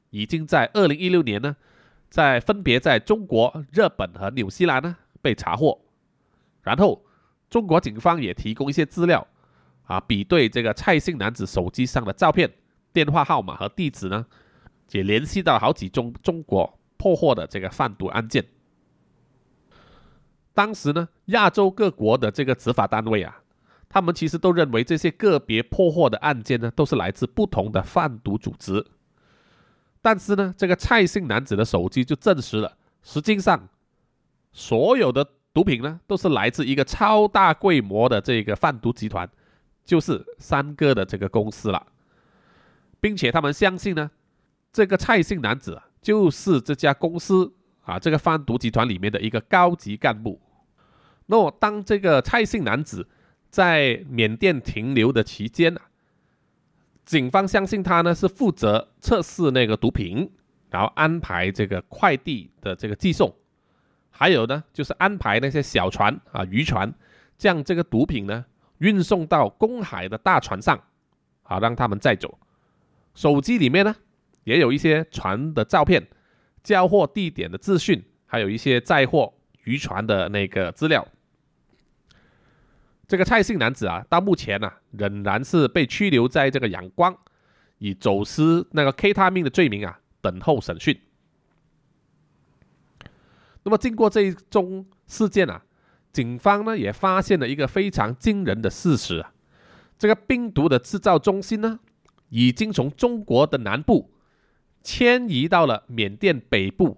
[0.09, 1.55] 已经在二零一六年呢，
[2.07, 5.81] 在分别在中国、日本和纽西兰呢被查获，
[6.61, 7.03] 然后
[7.49, 9.27] 中国警方也提供一些资料，
[9.85, 12.49] 啊，比对这个蔡姓男子手机上的照片、
[12.93, 14.25] 电话号码和地址呢，
[14.91, 18.45] 也联系到好几宗中国破获的这个贩毒案件。
[20.53, 23.41] 当时呢，亚洲各国的这个执法单位啊，
[23.89, 28.85] 他们其实都认为这些个别破获的案件呢，都是来自不同的贩毒组织。
[30.01, 33.67] 但是呢，这个蔡姓男子的手机就证实了，实际上
[34.51, 39.27] 所有的毒品呢，都是来自一个超大规模的这个贩毒集团，
[39.83, 41.87] 就是三哥的这个公司了，
[43.03, 44.09] 并且他们相信呢，
[44.71, 50.39] 这个蔡姓男子就是这家公司啊这个贩毒集团里面的一个高级干部。
[51.25, 53.09] 那么，当这个蔡姓男子
[53.49, 55.81] 在缅甸停留的期间呢？
[57.03, 60.31] 警方相信他呢是负责测试那个毒品，
[60.69, 63.35] 然后安排这个快递的这个寄送，
[64.11, 66.93] 还有呢就是安排那些小船啊渔船
[67.37, 68.45] 将这个毒品呢
[68.77, 70.81] 运送到公海的大船上，
[71.41, 72.39] 好让他们载走。
[73.13, 73.95] 手机里面呢
[74.43, 76.07] 也有一些船的照片、
[76.63, 81.07] 交货地点的资讯，还有一些载货渔船的那个资料。
[83.07, 87.15] 这个蔡姓男子啊，到目前呢，仍然是被拘留在这个仰光，
[87.77, 90.99] 以走私那个 K 他命的罪名啊，等候审讯。
[93.63, 95.63] 那么，经过这一宗事件啊，
[96.11, 99.33] 警方呢也发现了一个非常惊人的事实啊，
[99.97, 101.79] 这个冰毒的制造中心呢，
[102.33, 104.09] 已经从中国的南部
[104.81, 106.97] 迁移到了缅甸北部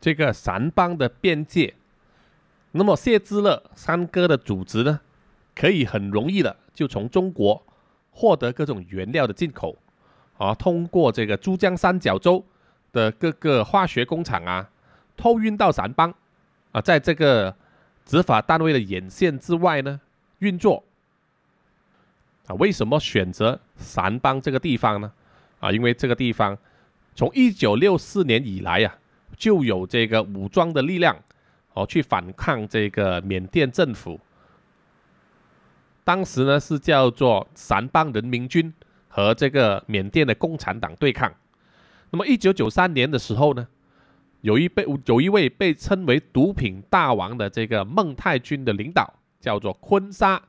[0.00, 1.74] 这个掸邦的边界。
[2.70, 5.00] 那么，谢兹勒三哥的组织呢？
[5.56, 7.60] 可以很容易的就从中国
[8.12, 9.76] 获得各种原料的进口，
[10.38, 12.44] 啊，通过这个珠江三角洲
[12.92, 14.70] 的各个化学工厂啊，
[15.16, 16.14] 偷运到掸邦，
[16.70, 17.56] 啊，在这个
[18.06, 20.00] 执法单位的眼线之外呢
[20.38, 20.84] 运作。
[22.46, 25.12] 啊，为什么选择掸邦这个地方呢？
[25.60, 26.56] 啊，因为这个地方
[27.14, 28.94] 从一九六四年以来呀，
[29.36, 31.16] 就有这个武装的力量，
[31.72, 34.20] 哦，去反抗这个缅甸政府。
[36.04, 38.70] 当时呢是叫做掸邦人民军
[39.08, 41.32] 和这个缅甸的共产党对抗。
[42.10, 43.66] 那么一九九三年的时候呢，
[44.42, 50.42] 有一被有一位被称为毒品大王的这个孟泰军的领导叫做昆沙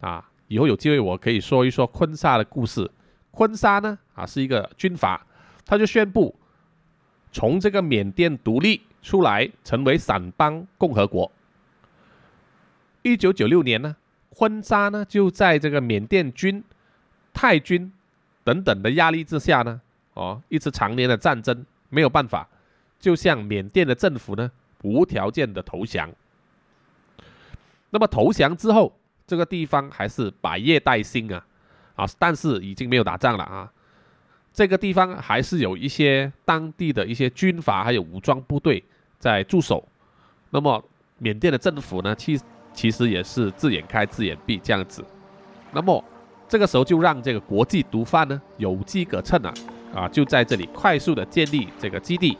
[0.00, 2.90] 啊，以后有机会我可以说一说昆沙的故事。
[3.30, 5.24] 昆沙呢啊是一个军阀，
[5.64, 6.34] 他就宣布
[7.30, 11.30] 从这个缅甸独立出来，成为掸邦共和国。
[13.02, 13.96] 一九九六年呢。
[14.32, 16.62] 坤沙呢，就在这个缅甸军、
[17.34, 17.92] 泰军
[18.44, 19.80] 等等的压力之下呢，
[20.14, 22.48] 哦，一次常年的战争没有办法，
[22.98, 24.50] 就向缅甸的政府呢
[24.82, 26.08] 无条件的投降。
[27.90, 28.96] 那么投降之后，
[29.30, 31.46] 这个地方还是百业待兴啊，
[31.94, 33.70] 啊，但是已经没有打仗了啊。
[34.52, 38.82] 这个地方还是有一些当地的一些军阀还有武装部队
[39.20, 39.86] 在驻守。
[40.50, 40.84] 那么
[41.18, 42.40] 缅甸的政府呢，其
[42.72, 45.04] 其实也是自眼开自眼闭这样子。
[45.70, 46.04] 那么
[46.48, 49.54] 这个时候就让这个国际毒贩呢有机可乘啊，
[49.94, 52.36] 啊，就在这里快速的建立这个基地，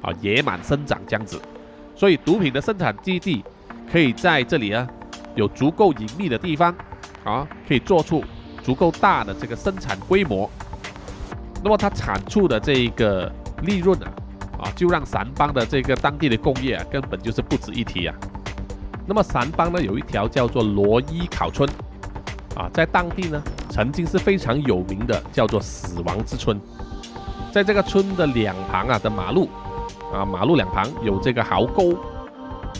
[0.00, 1.42] 啊，野蛮生长这样子。
[1.96, 3.44] 所以毒品的生产基地
[3.90, 4.88] 可以在这里啊，
[5.34, 6.74] 有足够隐秘的地方，
[7.24, 8.24] 啊，可以做出
[8.62, 10.48] 足够大的这个生产规模。
[11.62, 13.30] 那么它产出的这一个
[13.62, 14.08] 利润啊，
[14.62, 18.14] 啊，就让掸邦的这个当地的工业啊，根本就是不值一提啊。
[19.06, 21.68] 那么掸邦呢，有一条叫做罗伊考村，
[22.56, 26.58] 啊，在当地呢，曾经是非常有名的，叫做死亡之村。
[27.52, 29.48] 在这个村的两旁啊的马路，
[30.14, 31.94] 啊，马路两旁有这个壕沟，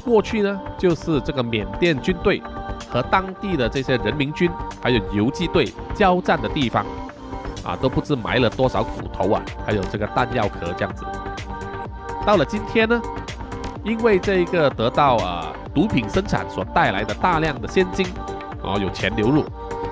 [0.04, 2.42] 过去呢，就是这个缅甸军队
[2.90, 4.50] 和当地的这些人民军
[4.82, 6.84] 还有游击队交战的地方。
[7.62, 11.04] 啊，都不知埋了多少骨头啊，还有这个弹药壳这样子。
[12.24, 13.00] 到了今天呢，
[13.84, 18.06] 因为这一个得到啊毒品生产所带来的大量的现金，
[18.62, 19.44] 哦有钱流入，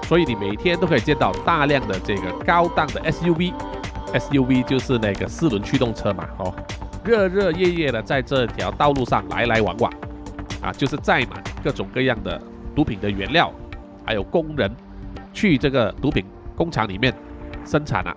[0.04, 6.54] 所以你每天都可以见到大量的这个高档的 SUV，SUV 就是那个四轮驱动车嘛，哦，
[7.04, 9.92] 热热夜夜的在这条道路上来来往往，
[10.62, 12.40] 啊，就是载满各种各样的
[12.74, 13.52] 毒品的原料，
[14.04, 14.70] 还有工人
[15.32, 16.24] 去这个毒品
[16.56, 17.14] 工厂里面。
[17.64, 18.16] 生产了。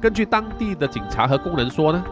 [0.00, 2.02] 根据当地的警察和工人说呢，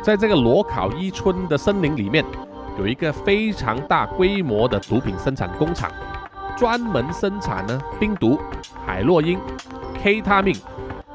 [0.00, 2.24] 在这个罗考伊村的森林里面，
[2.78, 5.90] 有一个非常大规模的毒品生产工厂，
[6.56, 8.38] 专门生产呢冰毒、
[8.86, 9.40] 海洛因、
[10.00, 10.56] K 他命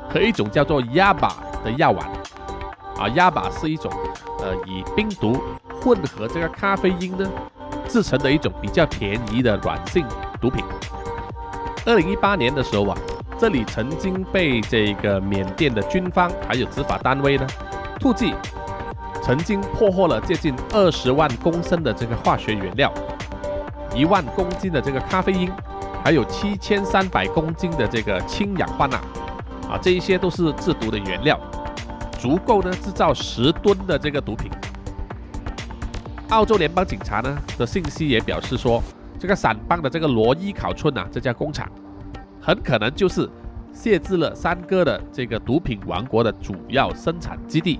[0.09, 2.05] 和一种叫做亚巴的药丸。
[3.01, 3.91] 啊，亚巴是一种
[4.39, 5.41] 呃以冰毒
[5.81, 7.27] 混合这个咖啡因呢
[7.87, 10.05] 制成的一种比较便宜的软性
[10.39, 10.63] 毒品。
[11.85, 12.97] 二零一八年的时候啊。
[13.39, 17.47] 这里曾经被这个缅甸的军方还有执法单位呢
[17.99, 18.35] 突击，
[19.23, 22.93] 曾经破获了接近二十万公升的这个化学原料，
[23.95, 25.51] 一万公斤的这个咖啡因，
[26.03, 28.97] 还有七千三百公斤的这个氢氧化钠，
[29.67, 31.39] 啊，这一些都是制毒的原料，
[32.21, 34.51] 足够呢制造十吨的这个毒品。
[36.29, 38.79] 澳洲联邦警察呢的信息也表示说，
[39.17, 41.67] 这个散邦的这个罗伊考村啊，这家工厂。
[42.39, 43.27] 很可能就是
[43.73, 47.79] 谢兹勒三哥的这个毒品王国的主要生产基地。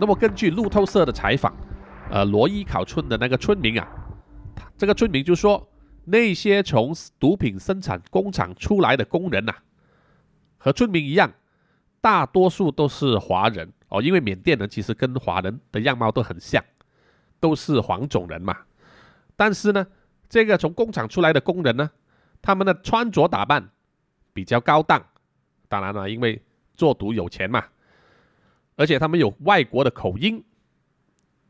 [0.00, 1.54] 那么根据路透社的采访，
[2.10, 3.86] 呃，罗伊考村的那个村民啊，
[4.76, 5.64] 这个村民就说，
[6.04, 9.54] 那些从毒品生产工厂出来的工人呐，
[10.58, 11.32] 和村民一样，
[12.02, 16.62] 大多数都是华人哦，因为缅甸人其实跟华人的样貌都很像，
[17.40, 18.58] 都是黄种人嘛。
[19.36, 19.86] 但是呢，
[20.28, 21.90] 这个从工厂出来的工人呢？
[22.42, 23.70] 他们的穿着打扮
[24.32, 25.06] 比较高档，
[25.68, 26.42] 当然了，因为
[26.74, 27.64] 做毒有钱嘛，
[28.74, 30.42] 而且他们有外国的口音，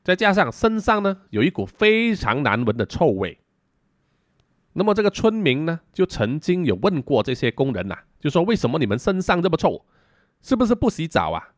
[0.05, 3.39] 再加上身上呢有一股非常难闻的臭味。
[4.75, 9.83] 那么这个村民呢就曾经有问过这些工人呐，就说为什么你们身上这么臭，
[10.43, 11.55] 是不是不洗澡啊？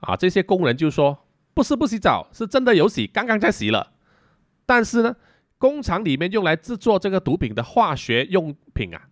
[0.00, 3.92] 啊，这些工人就说不是不洗澡，是真的有洗，刚刚才洗了，
[4.66, 5.16] 但是呢。
[5.58, 9.08] 工厂里面用来制作这个毒品的化学用品啊，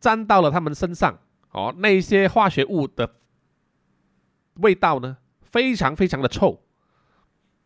[0.00, 1.18] 沾到了他们身上
[1.50, 3.16] 哦，那些化学物的
[4.54, 6.58] 味道呢，非常非常的臭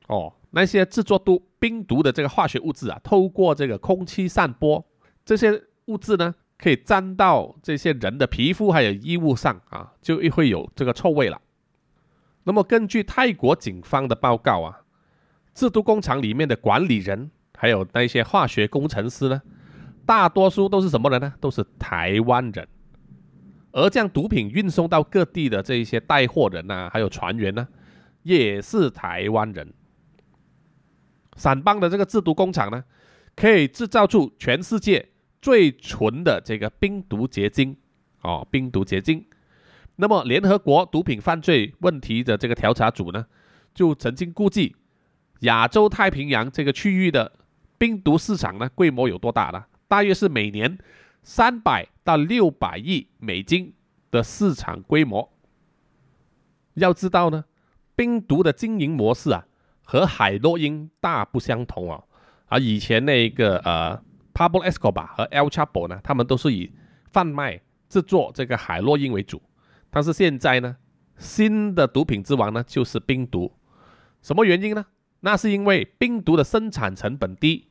[0.08, 0.34] 哦。
[0.50, 4.84] 那些制作毒冰毒的这个化学物质啊，透过这个空气散播，
[5.24, 11.40] 这些物质呢，可以沾到这些人的皮肤还有衣物上啊，就会有这个臭味了。
[12.44, 14.80] 那么根据泰国警方的报告啊，
[15.54, 17.30] 制毒工厂里面的管理人。
[17.58, 19.40] 还有那些化学工程师呢，
[20.04, 21.32] 大多数都是什么人呢？
[21.40, 22.68] 都是台湾人。
[23.72, 27.66] 而将毒品运送到各地的这一些带货人呐，还有船员呢，
[28.24, 29.72] 也是台湾人。
[31.38, 32.84] 散邦的这个制毒工厂呢，
[33.34, 35.08] 可以制造出全世界
[35.46, 37.76] 最纯的这个冰毒结晶
[38.22, 39.24] 哦，冰毒结晶。
[39.94, 43.24] 那么，联合国毒品犯罪问题的这个调查组呢，
[43.72, 44.74] 就曾经估计
[45.42, 47.30] 亚洲太平洋这个区域的。
[47.78, 49.66] 冰毒市场呢，规模有多大呢？
[49.86, 50.76] 大约是每年
[51.22, 53.72] 三百到六百亿美金
[54.10, 55.32] 的市场规模。
[56.74, 57.44] 要知道呢，
[57.94, 59.46] 冰毒的经营模式啊，
[59.84, 62.02] 和海洛因大不相同哦。
[62.46, 64.02] 而以前那个呃
[64.36, 66.70] ，Pablo Escobar 和 El Chapo 呢，他们都是以
[67.10, 67.58] 贩卖
[67.88, 69.40] 制作这个海洛因为主。
[69.88, 70.76] 但是现在呢，
[71.16, 73.50] 新的毒品之王呢，就是冰毒。
[74.20, 74.84] 什么原因呢？
[75.20, 77.68] 那是因为冰毒的生产成本低，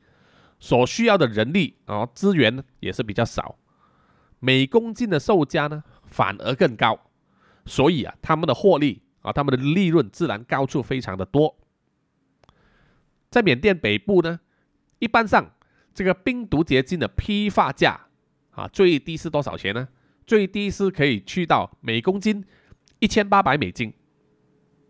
[0.60, 3.60] 所需要的人力啊资源也是比较少，
[4.40, 7.00] 每公斤的售价呢反而更高，
[7.66, 11.56] 所以啊他们的获利啊他们的利润自然高出非常的多。
[13.30, 14.40] 在缅甸北部呢，
[15.00, 15.52] 一般上
[15.96, 18.00] 这个冰毒结晶的批发价
[18.52, 19.88] 啊最低是多少钱呢？
[20.28, 22.44] 最低是可以去到每公斤
[23.00, 23.94] 一千八百美金，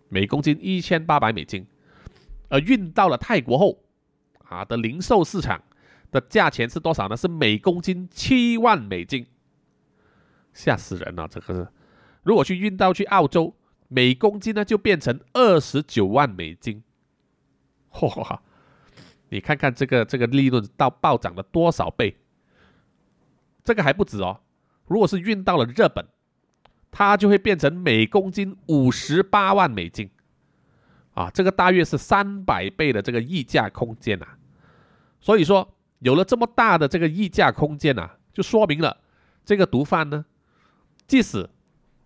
[0.10, 1.68] 每公斤一千八百美金。
[2.49, 3.84] 而运到了泰国后，
[4.45, 5.62] 啊的零售市场
[6.12, 7.16] 的价钱是多少呢？
[7.16, 9.28] 是每公斤七万美金，
[10.53, 11.28] 吓死人了！
[11.28, 11.68] 这个是，
[12.24, 13.56] 如果去运到去澳洲，
[13.89, 16.84] 每公斤呢就变成二十九万美金，
[17.91, 18.39] 嚯！
[19.30, 22.15] 你看看这个这个利润到暴涨了多少倍？
[23.63, 24.41] 这个还不止哦，
[24.88, 26.05] 如果是运到了日本，
[26.91, 30.09] 它就会变成每公斤五十八万美金。
[31.15, 34.28] 啊，这个大约是三百倍的这个溢价空间呐，
[35.21, 38.97] 所以说有了这么大的这个溢价空间呐，就说明了
[39.45, 40.26] 这个毒贩呢，
[41.07, 41.49] 即使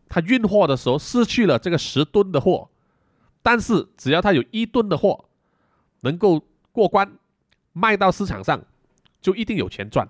[0.07, 2.69] 他运货的时候失去了这个十吨的货，
[3.41, 5.25] 但是只要他有一吨的货
[6.01, 6.45] 能够
[6.79, 7.17] 过关
[7.73, 8.63] 卖到市场上，
[9.19, 10.07] 就一定有钱赚。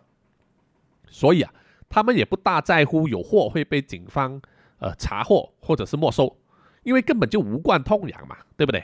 [1.08, 1.52] 所以啊，
[1.90, 4.40] 他们也不大在乎有货会被警方
[4.78, 6.38] 呃查获或者是没收。
[6.84, 8.84] 因为根本就无关痛痒嘛，对不对？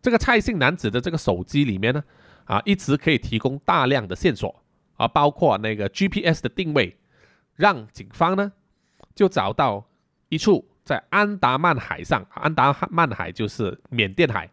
[0.00, 2.04] 这个蔡姓男子的这个手机里面呢，
[2.44, 4.62] 啊，一直可以提供大量的线索，
[4.96, 6.96] 啊，包括那个 GPS 的定位，
[7.56, 8.52] 让警方呢
[9.14, 9.84] 就找到
[10.28, 14.48] 一处在安达曼海上，安达曼海就是缅甸海，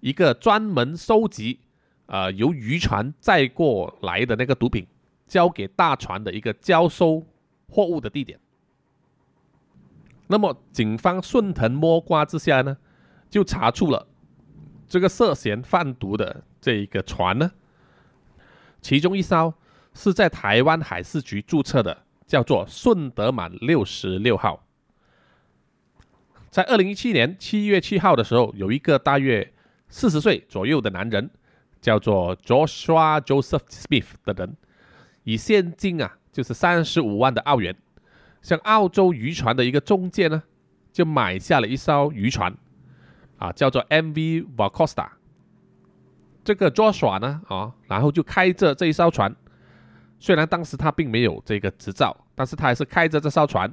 [0.00, 1.60] 一个专门收集
[2.06, 4.86] 呃由渔船载过来的那个毒品，
[5.26, 7.24] 交给大船的一个交收
[7.68, 8.38] 货物的地点。
[10.26, 12.76] 那么，警方顺藤摸瓜之下呢，
[13.28, 14.06] 就查出了
[14.86, 17.50] 这个涉嫌贩毒的这一个船呢，
[18.80, 19.52] 其中一艘
[19.92, 24.64] 是在台湾海事局注册的，叫做顺德满六十六号。
[26.48, 29.52] 在二零一七年七月七号的时候，有一个大约
[29.90, 31.28] 四十岁左右的男人，
[31.80, 34.56] 叫做 Joshua Joseph Smith 的人，
[35.24, 37.76] 以现金啊，就是三十五万的澳元。
[38.40, 40.42] 向澳洲渔船的一个中介呢，
[40.92, 42.56] 就买下了一艘渔船，
[43.36, 44.42] 啊，叫做 M.V.
[44.56, 45.08] Vacosta。
[46.42, 49.36] 这个 Joshua 呢，啊，然后就开着这一艘船，
[50.18, 53.70] 虽然当时他并没有这个执照，但是他还是开着这艘船，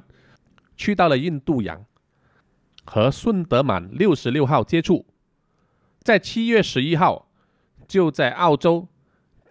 [0.76, 1.82] 去到了印度洋，
[2.84, 5.06] 和顺德满六十六号接触，
[6.08, 7.28] 在七月十一号，
[7.86, 8.88] 就在澳洲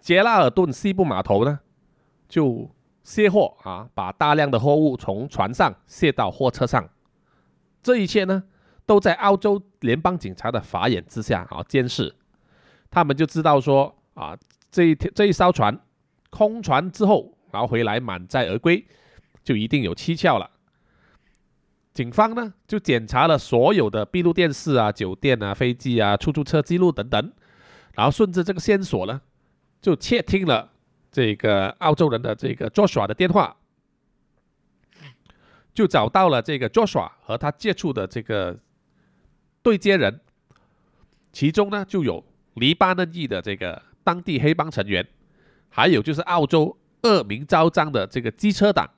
[0.00, 1.60] 杰拉尔顿西部码头呢，
[2.28, 2.68] 就。
[3.04, 6.86] 卸货啊，把大量的货物从船上卸到货车上，
[7.82, 8.42] 这一切呢，
[8.84, 12.14] 都在澳洲联邦警察的法眼之下啊监视，
[12.90, 14.36] 他们就知道说啊，
[14.70, 15.80] 这一天这一艘船
[16.28, 18.84] 空船之后，然后回来满载而归，
[19.42, 20.50] 就一定有蹊跷了。
[21.98, 27.32] 警方呢就检查了所有的闭路电视啊、酒店啊、飞机啊、出租车记录等等，
[27.94, 29.20] 然后顺着这个线索呢，
[29.82, 30.70] 就窃听了。
[31.10, 33.56] 这个澳洲人的这个 Joshua 的电话，
[35.74, 38.56] 就找到了这个 Joshua 和他接触的这个
[39.60, 40.20] 对接人，
[41.32, 42.24] 其中呢就有
[42.54, 45.04] 黎巴嫩裔的这个当地黑帮成员，
[45.68, 48.88] 还有就是澳洲恶名昭彰的这个机车党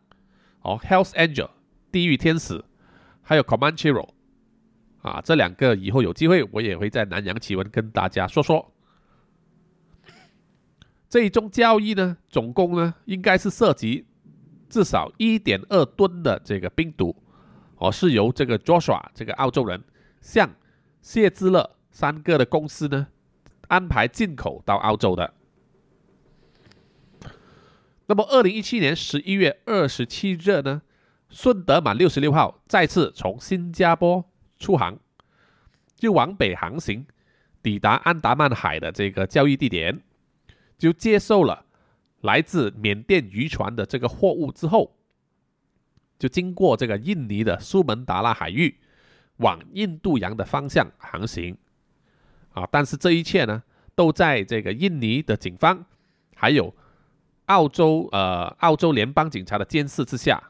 [0.61, 1.49] 哦，Health Angel
[1.91, 2.63] 地狱天使，
[3.31, 4.09] 还有 Comanchero
[5.03, 8.73] 啊，这两个以后有机会我也会在南洋奇闻跟大家说说。
[11.09, 14.05] 这一宗交易呢，总共呢应该是涉及
[14.69, 17.15] 至少一点二吨的这个冰毒，
[17.77, 19.81] 哦，是由这个 Joshua 这个澳洲人
[20.21, 20.51] 向
[21.01, 23.07] 谢之乐三个的公司呢
[23.69, 25.35] 安排进口到澳洲的。
[28.07, 30.83] 那么，二零一七年十一月二十七日呢，
[31.31, 34.25] 顺德满六十六号再次从新加坡
[34.59, 34.99] 出航，
[35.95, 37.07] 就往北航行，
[37.63, 40.03] 抵达安达曼海的这个交易地点。
[40.77, 41.67] 就接受了
[42.23, 44.97] 来自缅甸渔船的这个货物之后，
[46.19, 48.79] 就经过这个印尼的苏门答腊海域，
[49.37, 51.57] 往印度洋的方向航行。
[52.55, 53.63] 啊，但是这一切呢，
[53.95, 55.85] 都在这个印尼的警方，
[56.35, 56.75] 还有
[57.45, 60.50] 澳洲呃澳洲联邦警察的监视之下。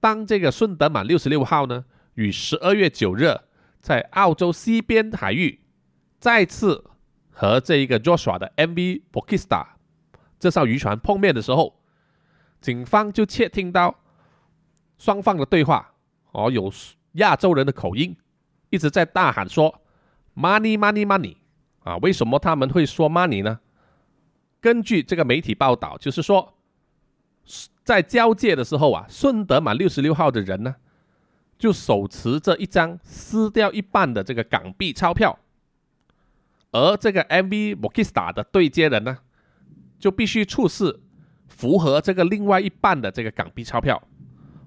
[0.00, 1.84] 当这个顺德满六十六号呢，
[2.14, 3.34] 于十二月九日
[3.80, 5.60] 在澳洲西边海域
[6.18, 6.84] 再次。
[7.38, 9.76] 和这一个 Joshua 的 MV b o k i s t a
[10.38, 11.82] 这艘渔船碰面的时候，
[12.62, 13.94] 警方就窃听到
[14.96, 15.92] 双方的对话，
[16.32, 16.72] 哦，有
[17.16, 18.16] 亚洲人的口音，
[18.70, 19.82] 一直在大喊说
[20.34, 21.36] “money money money”
[21.80, 23.60] 啊，为什么他们会说 “money” 呢？
[24.58, 26.55] 根据这个媒体报道，就是说
[27.84, 30.74] 在交界的时候啊，顺德满六十六号的人呢，
[31.56, 35.38] 就手持着一张撕掉一半的这个港币钞票，
[36.72, 39.18] 而这个 MV m o k i s t a 的对接人呢，
[39.98, 41.00] 就必须出示
[41.46, 44.02] 符合这个另外一半的这个港币钞票。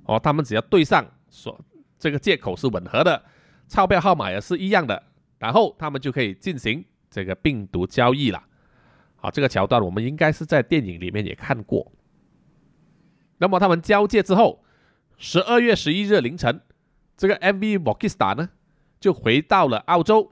[0.06, 1.60] 哦，他们只要对上，说
[2.00, 3.22] 这个借口是吻合的，
[3.68, 5.04] 钞票号码也是一样的，
[5.38, 8.42] 然后他们就可以进行这个病毒交易了。
[9.18, 11.92] 好，这个桥段我们应该是在电影里面也看过。
[13.40, 14.64] 那么他们交界之后，
[15.18, 16.62] 十二月十一日凌晨，
[17.18, 18.50] 这个 MV v o k i s t a 呢
[19.00, 20.32] 就回到了澳洲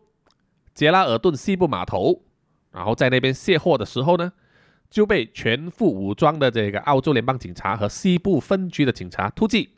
[0.73, 2.23] 杰拉尔顿西部码头，
[2.71, 4.31] 然后在那边卸货的时候呢。
[4.89, 9.71] 就被全副武装的这个澳洲联邦警察和西部分局的警察突击，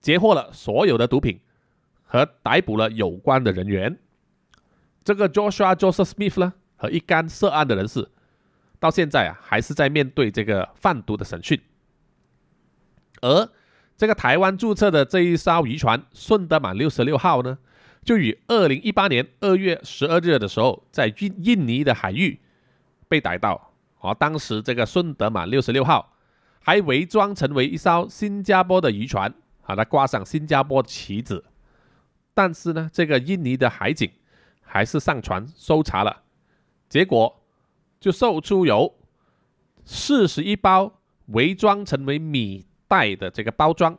[0.00, 1.40] 截获了所有的毒品
[2.04, 3.98] 和逮捕了有关的人员。
[5.02, 8.08] 这个 Joshua Joseph Smith 呢，和一干涉案的人士，
[8.78, 11.60] 到现在啊还是在面对这个贩毒的审讯。
[13.20, 13.48] 而
[13.96, 17.58] 这个台湾注册的这一艘渔船顺德满六十六号呢，
[18.04, 22.40] 就于二零一八年二月十二日的时候，在印印尼的海域
[23.08, 23.72] 被逮到。
[24.00, 26.14] 哦，当时这个顺德满六十六号
[26.60, 31.44] 还伪装成为一艘新加坡的渔船，啊，它挂上新加坡旗子，
[32.32, 34.08] 但是呢，这个印尼的海警
[34.60, 36.22] 还是上船搜查了，
[36.88, 37.42] 结果
[37.98, 38.94] 就搜出有
[39.84, 43.96] 四十一包伪装成为米袋的这个包装，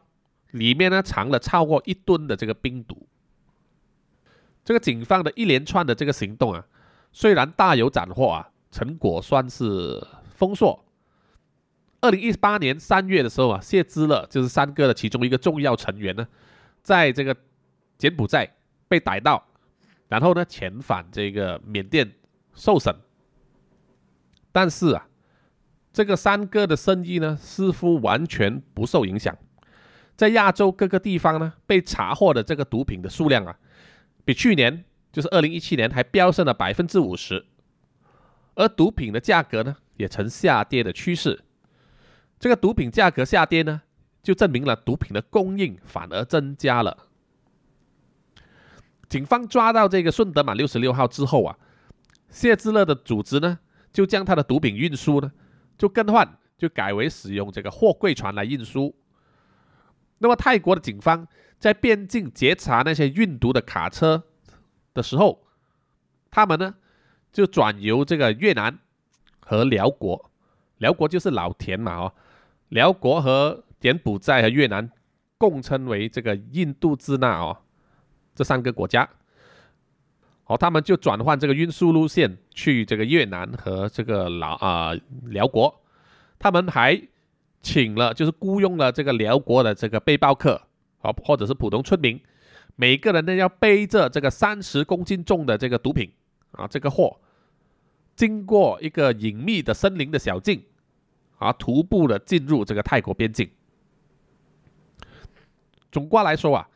[0.52, 3.08] 里面呢藏了超过一吨的这个冰毒。
[4.66, 6.66] 这个警方的一连串的这个行动啊，
[7.14, 8.52] 虽然大有斩获啊。
[8.72, 10.00] 成果算是
[10.36, 10.86] 丰硕。
[12.02, 16.28] 二零一八年三月的时候啊，谢之乐就是三哥的其中一个重要成员呢，
[16.84, 17.36] 在这个
[17.98, 18.48] 柬埔寨
[18.88, 19.44] 被逮到，
[20.08, 22.14] 然后呢遣返这个缅甸
[22.54, 22.96] 受审。
[24.52, 25.09] 但是啊，
[25.92, 29.36] 这个三哥的生意呢似乎完全不受影响，
[30.16, 33.58] 在亚洲各个地方呢被查获的这个毒品的数量啊，
[34.24, 37.46] 比去年就是二零一七年还飙升了百分之五十。
[38.56, 41.42] 而毒品的价格呢，也呈下跌的趋势。
[42.38, 43.82] 这个毒品价格下跌呢，
[44.22, 47.06] 就证明了毒品的供应反而增加了。
[49.08, 51.58] 警方抓到这个顺德满六十六号之后啊，
[52.30, 53.60] 谢之乐的组织呢，
[53.92, 55.32] 就将他的毒品运输呢，
[55.80, 58.94] 就更换，就改为使用这个货柜船来运输。
[60.20, 61.28] 那么泰国的警方
[61.58, 64.26] 在边境截查那些运毒的卡车
[64.94, 65.48] 的时候，
[66.30, 66.76] 他们呢？
[67.32, 68.80] 就转由这个越南
[69.40, 70.32] 和辽国，
[70.80, 72.14] 辽国就是老田嘛哦，
[72.70, 74.92] 辽国和柬埔寨和越南
[75.38, 77.56] 共称为这个印度支那哦，
[78.34, 79.08] 这三个国家，
[80.50, 84.92] 哦，他们就转换这个运输路线去这个越南和这个老啊
[85.26, 85.80] 辽国，
[86.40, 87.00] 他们还
[87.62, 90.60] 请了就是雇佣了这个辽国的这个背包客
[91.02, 92.20] 哦，或者是普通村民，
[92.76, 96.12] 每个人呢要背着这个三十公斤重的这个毒品。
[96.54, 97.16] 啊，这个货
[98.16, 100.64] 经过一个隐秘的森林的小径，
[101.38, 103.48] 啊，徒步的进入这个泰国边境。
[105.92, 106.68] 总括来说啊，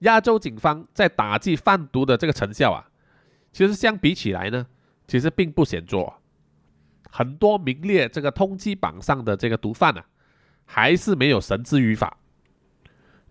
[0.00, 2.89] 亚洲警方在打击贩毒的这个成效啊，
[3.52, 4.66] 其实相比起来呢，
[5.06, 6.12] 其实并不显著。
[7.10, 10.06] 很多名列这个通缉榜上的这个毒贩啊，
[10.64, 12.18] 还是没有绳之于法。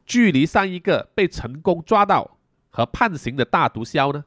[0.05, 2.37] 距离上一个被成功抓到
[2.69, 4.25] 和判刑的大毒枭呢？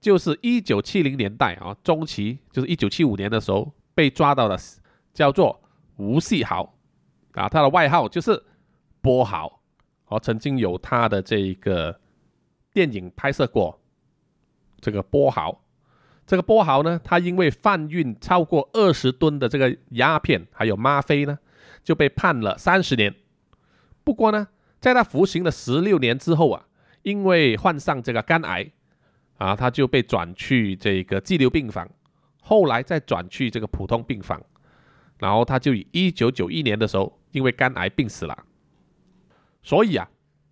[0.00, 4.56] 就是一九七零年代啊，中期就是一九七五年的时候被抓到的，
[5.12, 5.60] 叫做
[5.96, 6.74] 吴锡豪
[7.32, 8.44] 啊，他的外号就是
[9.00, 9.60] 波豪，
[10.06, 11.98] 哦，曾经有他的这一个
[12.72, 13.80] 电影拍摄过。
[14.84, 15.64] 这个波豪，
[16.26, 21.38] 这个波豪呢，他因为贩运超过二十吨的这个鸦片还有吗啡呢，
[21.82, 23.14] 就被判了三十年。
[24.04, 26.66] 不过呢，在他服刑了十六年之后啊，
[27.00, 28.70] 因为患上这个肝癌。
[29.36, 31.90] 啊，他就被转去这个激流病房，
[32.40, 34.40] 后来再转去这个普通病房，
[35.18, 38.44] 然后他就以一九九一年的时候因为肝癌病死了。
[39.60, 40.08] 所以啊，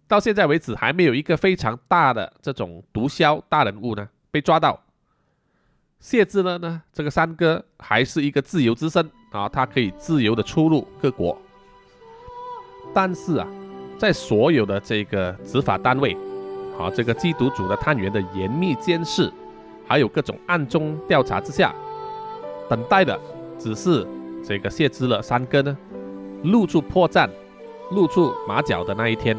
[0.08, 4.80] 到现在为止还没有一个非常大的这种毒枭大人物呢被抓到。
[6.00, 11.38] 谢之乐呢，这个三哥还是一个自由之身啊，他可以自由的出入各国。
[12.92, 13.46] 但是啊，
[13.96, 16.16] 在所有的这个执法单位。
[16.76, 19.30] 好，这个缉毒组的探员的严密监视，
[19.86, 21.72] 还有各种暗中调查之下，
[22.68, 23.20] 等待的
[23.58, 24.04] 只是
[24.42, 25.76] 这个谢之乐三哥呢
[26.44, 27.28] 露出破绽、
[27.90, 29.36] 露出马脚的那一天。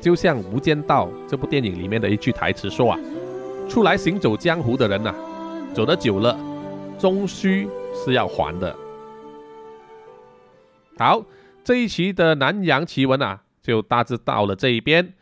[0.00, 2.98] 就像《无间道》这部电影里面的一句台词说啊
[3.68, 5.14] ：“出来行走江湖的人呐，
[5.74, 6.38] 走得久了，
[6.98, 8.76] 终须是要还的。”
[10.98, 11.24] 好，
[11.64, 15.14] 这一期的南洋奇闻啊，就大致到了这一边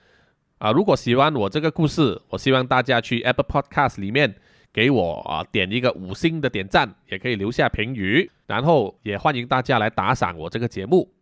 [0.59, 0.73] 啊。
[0.73, 4.35] 如果喜欢我这个故事，我希望大家去 Apple Podcast 里面
[4.73, 11.13] 给我啊点一个五星的点赞，也可以留下评语，然后也欢迎大家来打赏我这个节目。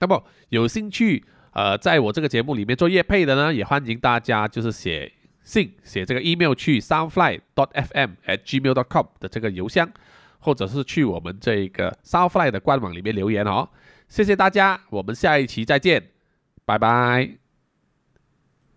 [0.00, 5.10] 那么有兴趣呃，在我这个节目里面做业配的呢，也欢迎大家就是写
[5.48, 9.90] 信写这个 email 去 sunfly.dot.fm@gmail.com 的这个邮箱。
[10.40, 13.68] 或者是去我们这个 Southfly 的官网里面留言哦，
[14.08, 16.10] 谢谢大家，我们下一期再见，
[16.64, 17.47] 拜拜。